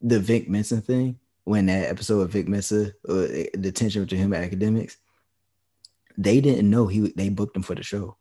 [0.00, 4.32] the Vic Mensa thing, when that episode of Vic Mensa, uh, the tension between him
[4.32, 4.96] and Akademiks,
[6.16, 8.16] they didn't know he they booked him for the show.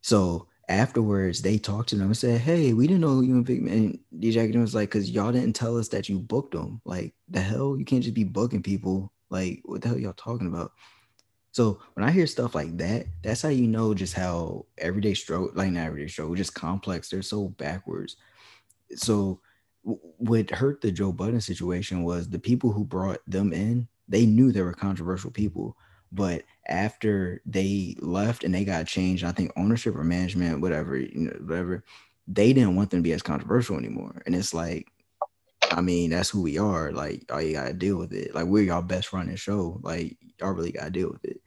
[0.00, 3.58] So afterwards they talked to them and said, Hey, we didn't know you and Vic
[3.58, 6.80] and DJ Academy was like, cause y'all didn't tell us that you booked them.
[6.84, 9.12] Like the hell, you can't just be booking people.
[9.30, 10.72] Like, what the hell y'all talking about?
[11.52, 15.52] So when I hear stuff like that, that's how you know just how everyday stroke,
[15.54, 17.08] like not everyday stroke, just complex.
[17.08, 18.16] They're so backwards.
[18.96, 19.40] So
[19.82, 24.50] what hurt the Joe Budden situation was the people who brought them in, they knew
[24.50, 25.76] they were controversial people.
[26.10, 31.20] But after they left and they got changed, I think ownership or management, whatever, you
[31.20, 31.84] know, whatever,
[32.26, 34.22] they didn't want them to be as controversial anymore.
[34.26, 34.88] And it's like,
[35.70, 36.92] I mean, that's who we are.
[36.92, 38.34] Like, all you gotta deal with it.
[38.34, 39.80] Like, we're y'all best running show.
[39.82, 41.40] Like, y'all really gotta deal with it.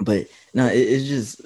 [0.00, 1.40] But no, it, it's just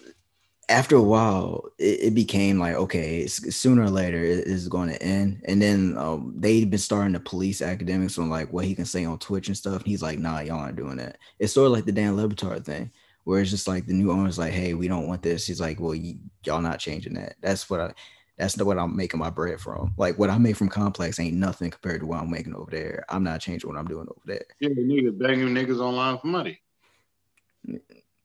[0.69, 5.03] after a while, it, it became like, okay, sooner or later it is going to
[5.03, 5.43] end.
[5.45, 9.05] And then um, they've been starting to police Akademiks on like what he can say
[9.05, 9.83] on Twitch and stuff.
[9.83, 11.19] And he's like, nah, y'all aren't doing that.
[11.39, 12.91] It's sort of like the Dan Le Batard thing,
[13.25, 15.47] where it's just like the new owner's like, hey, we don't want this.
[15.47, 17.37] He's like, well, y- y'all not changing that.
[17.41, 17.95] That's what I.
[18.39, 19.93] That's what I'm making my bread from.
[19.99, 23.05] Like what I make from Complex ain't nothing compared to what I'm making over there.
[23.09, 24.45] I'm not changing what I'm doing over there.
[24.59, 26.61] Yeah, niggas begging niggas online for money.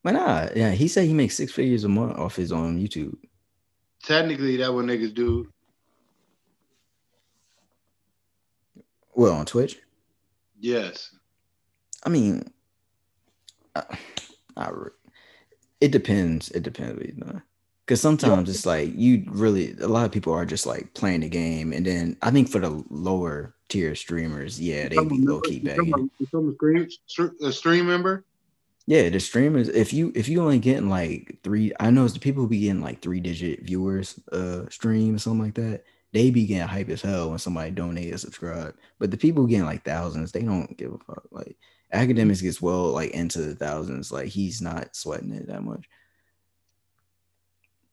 [0.02, 0.56] Why not?
[0.56, 3.16] Yeah, he said he makes six figures a month off his own YouTube.
[4.02, 5.52] Technically, that what niggas do.
[9.14, 9.78] Well, on Twitch.
[10.60, 11.14] Yes.
[12.06, 12.52] I mean,
[13.76, 13.84] I,
[14.58, 14.72] I,
[15.80, 16.50] it depends.
[16.52, 17.02] It depends.
[17.86, 21.30] Because sometimes it's like you really, a lot of people are just like playing the
[21.30, 25.60] game, and then I think for the lower tier streamers, yeah, they be low key
[25.60, 26.10] begging.
[26.20, 28.26] Become a stream, a stream member.
[28.88, 29.68] Yeah, the streamers.
[29.70, 32.62] If you if you only getting like three, I know it's the people who be
[32.62, 35.84] getting like three digit viewers, uh, stream or something like that.
[36.14, 38.76] They be getting hype as hell when somebody donate or subscribe.
[38.98, 41.24] But the people getting like thousands, they don't give a fuck.
[41.32, 41.58] Like
[41.94, 44.12] Akademiks gets well like into the thousands.
[44.12, 45.88] Like he's not sweating it that much.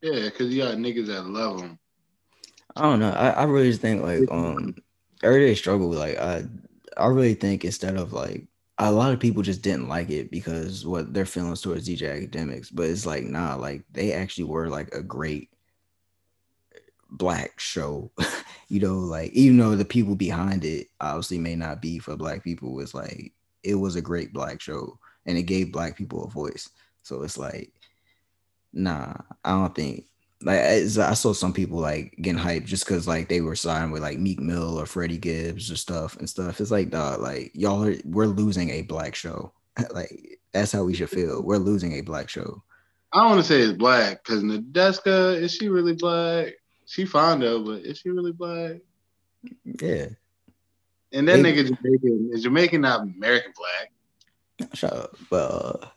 [0.03, 1.79] Yeah, because you got niggas that love him.
[2.77, 3.11] I don't know.
[3.11, 4.75] I, I really think like um
[5.23, 5.91] everyday struggle.
[5.91, 6.45] Like I
[6.97, 8.47] I really think instead of like
[8.79, 12.71] a lot of people just didn't like it because what their feelings towards DJ Akademiks,
[12.73, 15.51] but it's like nah, like they actually were like a great
[17.11, 18.11] black show.
[18.69, 22.43] you know, like even though the people behind it obviously may not be for black
[22.43, 23.33] people, it's like
[23.65, 26.71] it was a great black show and it gave black people a voice.
[27.03, 27.73] So it's like,
[28.73, 30.07] nah, I don't think
[30.43, 34.03] like I saw some people like getting hyped just because like they were signed with
[34.03, 36.61] like Meek Mill or Freddie Gibbs or stuff and stuff.
[36.61, 39.53] It's like dog, like y'all are we're losing a black show.
[39.91, 41.43] like that's how we should feel.
[41.43, 42.63] We're losing a black show.
[43.13, 46.55] I don't want to say it's black because Nadeska is she really black?
[46.87, 48.77] She fine though, but is she really black?
[49.65, 50.09] Yeah.
[51.15, 54.71] And that they, nigga Jamaican is Jamaican not American black.
[54.75, 55.17] Shut up.
[55.31, 55.91] But uh,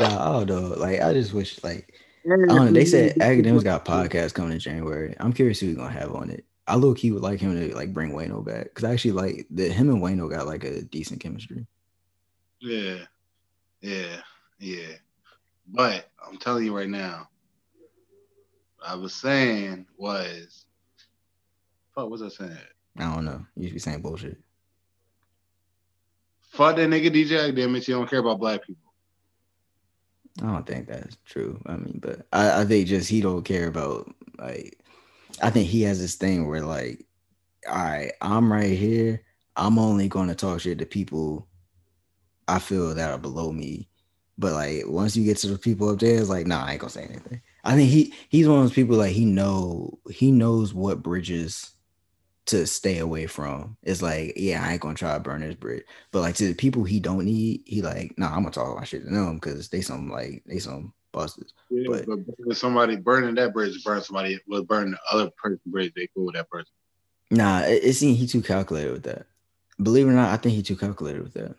[0.00, 0.74] nah, I don't know.
[0.78, 1.94] Like I just wish like
[2.24, 2.72] I don't know.
[2.72, 5.14] They said Akademiks got a podcast coming in January.
[5.20, 6.46] I'm curious who he's gonna have on it.
[6.66, 9.46] I look he would like him to like bring Wayno back because I actually like
[9.50, 11.66] the him and Wayno got like a decent chemistry.
[12.60, 12.98] Yeah,
[13.82, 14.20] yeah,
[14.58, 14.94] yeah.
[15.68, 17.28] But I'm telling you right now,
[18.84, 20.64] I was saying was,
[21.94, 22.56] fuck, what was I saying?
[22.98, 23.44] I don't know.
[23.56, 24.38] You should be saying bullshit.
[26.52, 27.88] Fuck that nigga DJ Akademiks.
[27.88, 28.92] You don't care about black people.
[30.42, 31.60] I don't think that's true.
[31.64, 34.78] I mean, but I, I think just he don't care about like
[35.40, 37.06] I think he has this thing where like,
[37.68, 39.22] all right, I'm right here.
[39.56, 41.48] I'm only gonna talk shit to people
[42.48, 43.88] I feel that are below me.
[44.36, 46.80] But like once you get to the people up there, it's like, nah, I ain't
[46.80, 47.40] gonna say anything.
[47.64, 51.70] I think he he's one of those people like he know he knows what bridges
[52.46, 53.76] to stay away from.
[53.82, 55.84] It's like, yeah, I ain't gonna try to burn this bridge.
[56.10, 58.84] But like to the people he don't need, he like, nah, I'm gonna talk my
[58.84, 61.52] shit to them because they some like they some busters.
[61.70, 65.92] Yeah, But- but, somebody burning that bridge, burn somebody was burning the other person bridge.
[65.94, 66.72] They cool with that person.
[67.30, 69.26] Nah, it, it seems he too calculated with that.
[69.82, 71.54] Believe it or not, I think he too calculated with that.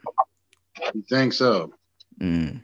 [0.93, 1.73] You think so?
[2.19, 2.61] Mm.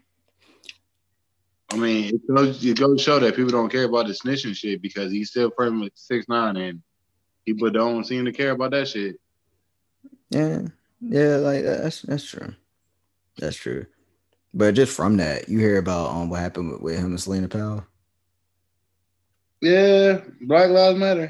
[1.72, 4.82] I mean, it goes, it goes show that people don't care about the snitching shit
[4.82, 6.82] because he's still friends with 6ix9ine and
[7.46, 9.20] people don't seem to care about that shit.
[10.30, 10.62] Yeah,
[11.02, 12.54] yeah, like that's that's true.
[13.38, 13.86] That's true.
[14.54, 17.48] But just from that, you hear about um what happened with, with him and Celina
[17.48, 17.86] Powell.
[19.62, 21.30] Yeah, Black Lives Matter.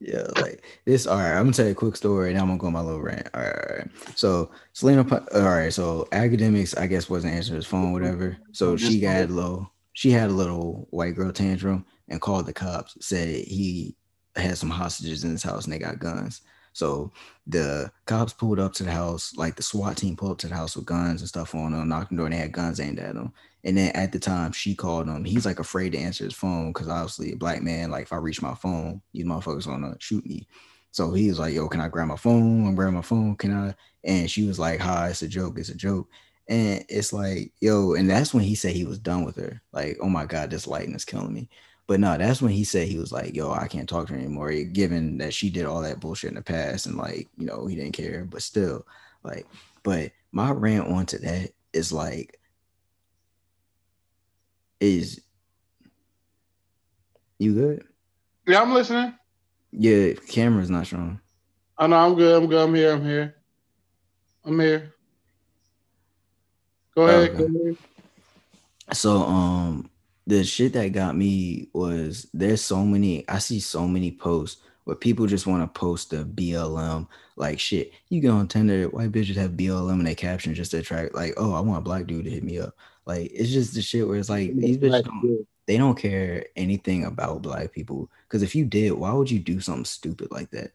[0.00, 1.06] Yeah, like this.
[1.06, 2.80] All right, I'm gonna tell you a quick story, and I'm gonna go on my
[2.80, 3.28] little rant.
[3.34, 3.88] All right, all right.
[4.16, 5.72] So Selena, all right.
[5.72, 8.36] So Akademiks, I guess, wasn't answering his phone, whatever.
[8.52, 9.70] So she got low.
[9.92, 12.96] she had a little white girl tantrum and called the cops.
[13.00, 13.94] Said he
[14.36, 16.42] had some hostages in his house and they got guns.
[16.72, 17.12] So
[17.46, 20.54] the cops pulled up to the house, like the SWAT team pulled up to the
[20.54, 22.80] house with guns and stuff on them, knocked on the door, and they had guns
[22.80, 23.32] aimed at them.
[23.64, 26.72] And then at the time she called him, he's like afraid to answer his phone
[26.72, 30.24] because obviously a black man, like if I reach my phone, these motherfuckers gonna shoot
[30.26, 30.48] me.
[30.90, 32.66] So he was like, Yo, can I grab my phone?
[32.66, 33.36] I'm grabbing my phone.
[33.36, 33.74] Can I?
[34.04, 36.08] And she was like, Hi, it's a joke, it's a joke.
[36.48, 39.62] And it's like, yo, and that's when he said he was done with her.
[39.72, 41.48] Like, oh my God, this lighting is killing me.
[41.92, 44.18] But no, that's when he said he was like, yo, I can't talk to her
[44.18, 44.50] anymore.
[44.50, 47.76] Given that she did all that bullshit in the past and like, you know, he
[47.76, 48.86] didn't care, but still,
[49.22, 49.46] like,
[49.82, 52.40] but my rant onto that is like,
[54.80, 55.20] is
[57.38, 57.84] you good?
[58.46, 59.12] Yeah, I'm listening.
[59.72, 61.20] Yeah, camera's not strong.
[61.76, 62.42] Oh no, I'm good.
[62.42, 62.68] I'm good.
[62.68, 62.92] I'm here.
[62.94, 63.34] I'm here.
[64.46, 64.94] I'm here.
[66.94, 67.32] Go ahead.
[67.32, 67.36] Okay.
[67.36, 67.76] Go ahead.
[68.94, 69.90] So um
[70.26, 74.96] the shit that got me was there's so many I see so many posts where
[74.96, 77.06] people just want to post the BLM
[77.36, 77.92] like shit.
[78.08, 81.34] You go on Tinder, white bitches have BLM in their caption just to attract like,
[81.36, 82.74] oh, I want a black dude to hit me up.
[83.06, 87.04] Like it's just the shit where it's like these bitches don't, they don't care anything
[87.04, 88.10] about black people.
[88.28, 90.72] Because if you did, why would you do something stupid like that?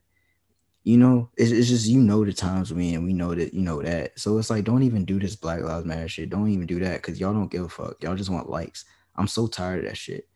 [0.84, 3.62] You know, it's, it's just you know the times we in, we know that you
[3.62, 4.18] know that.
[4.18, 6.30] So it's like don't even do this Black Lives Matter shit.
[6.30, 8.02] Don't even do that because y'all don't give a fuck.
[8.02, 8.86] Y'all just want likes.
[9.18, 10.28] I'm so tired of that shit.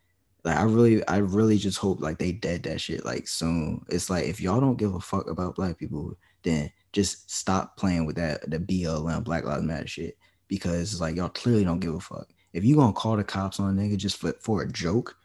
[0.44, 3.84] Like I really, I really just hope like they dead that shit like soon.
[3.88, 8.06] It's like if y'all don't give a fuck about black people, then just stop playing
[8.06, 10.18] with that the BLM Black Lives Matter shit
[10.48, 12.28] because like y'all clearly don't give a fuck.
[12.52, 15.16] If you gonna call the cops on a nigga just for for a joke,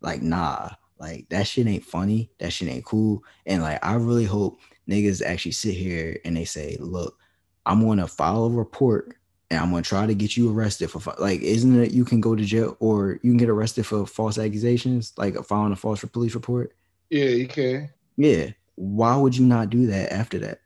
[0.00, 2.30] like nah, like that shit ain't funny.
[2.40, 3.22] That shit ain't cool.
[3.46, 7.16] And like I really hope niggas actually sit here and they say, look,
[7.64, 9.16] I'm gonna file a report
[9.50, 12.34] and I'm gonna try to get you arrested for like, isn't it you can go
[12.34, 16.34] to jail or you can get arrested for false accusations, like filing a false police
[16.34, 16.74] report?
[17.10, 17.90] Yeah, you can.
[18.16, 18.50] Yeah.
[18.76, 20.60] Why would you not do that after that?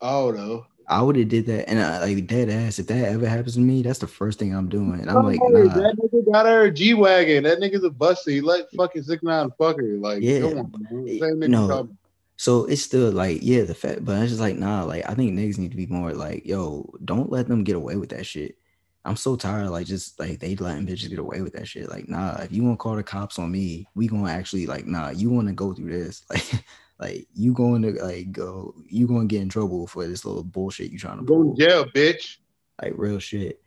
[0.00, 0.66] Oh no.
[0.88, 2.78] I would have did that, and I, like dead ass.
[2.78, 5.00] If that ever happens to me, that's the first thing I'm doing.
[5.00, 5.72] And I'm oh, like, Oh, nah.
[5.74, 7.44] that nigga got her G wagon.
[7.44, 8.30] That nigga's a buster.
[8.30, 9.96] He let fucking 6ix9ine fuck her.
[9.96, 11.88] Like, Yeah, on, eh, nigga no.
[12.36, 15.32] So it's still like, yeah, the fact, but it's just like, nah, like I think
[15.32, 18.56] niggas need to be more like, yo, don't let them get away with that shit.
[19.04, 21.88] I'm so tired, like just like they letting bitches get away with that shit.
[21.88, 24.86] Like, nah, if you want to call the cops on me, we gonna actually like,
[24.86, 26.64] nah, you want to go through this, like,
[26.98, 30.90] like you going to like go, you gonna get in trouble for this little bullshit
[30.92, 32.38] you trying to Go jail, bitch.
[32.80, 33.60] like real shit.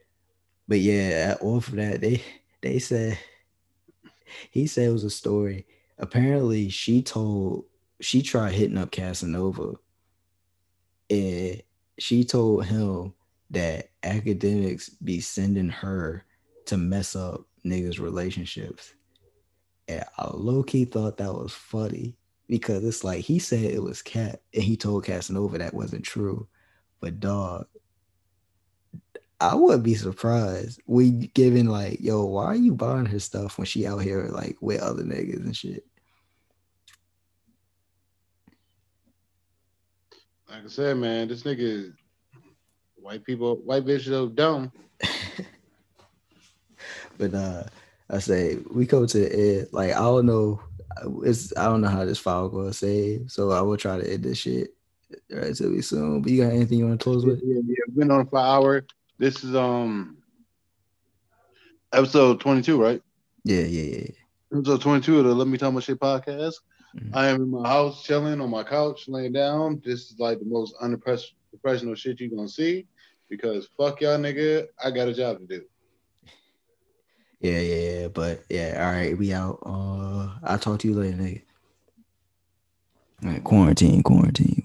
[0.68, 2.22] But yeah, off of that, they
[2.62, 3.18] they said
[4.52, 5.66] he said it was a story.
[5.98, 7.66] Apparently, she told
[8.02, 9.74] she tried hitting up Casanova,
[11.10, 11.62] and
[11.98, 13.14] she told him
[13.52, 16.26] that Akademiks be sending her
[16.66, 18.94] to mess up niggas' relationships.
[19.88, 22.16] And I low key thought that was funny
[22.48, 26.48] because it's like he said it was Cat, and he told Casanova that wasn't true.
[27.00, 27.68] But dog,
[29.40, 30.82] I wouldn't be surprised.
[30.88, 34.58] We giving like, yo, why are you buying her stuff when she out here like
[34.62, 35.86] with other niggas and shit?
[40.56, 41.92] Like I said, man, this nigga,
[42.96, 44.72] white people, white bitches are dumb.
[47.18, 47.64] but uh,
[48.10, 49.74] I say we go to it.
[49.74, 50.62] Like I don't know,
[51.26, 54.24] it's I don't know how this file gonna save, so I will try to end
[54.24, 54.74] this shit
[55.30, 56.22] relatively soon.
[56.22, 57.42] But you got anything you want to close with?
[57.44, 58.86] Yeah, yeah, been on for an hour.
[59.18, 60.20] This is um
[61.92, 63.02] episode twenty two, right?
[63.44, 64.08] Yeah, yeah, yeah.
[64.54, 66.54] Episode twenty two of the Let Me Tell My Shit podcast.
[66.96, 67.16] Mm-hmm.
[67.16, 69.82] I am in my house chilling on my couch, laying down.
[69.84, 72.88] This is like the most unprofessional shit you're gonna see
[73.30, 75.66] because fuck y'all nigga, I got a job to do.
[77.42, 78.08] Yeah, yeah, yeah.
[78.08, 79.60] But yeah, all right, we out.
[79.66, 81.42] Uh I'll talk to you later, nigga.
[83.24, 84.64] All right, quarantine, quarantine,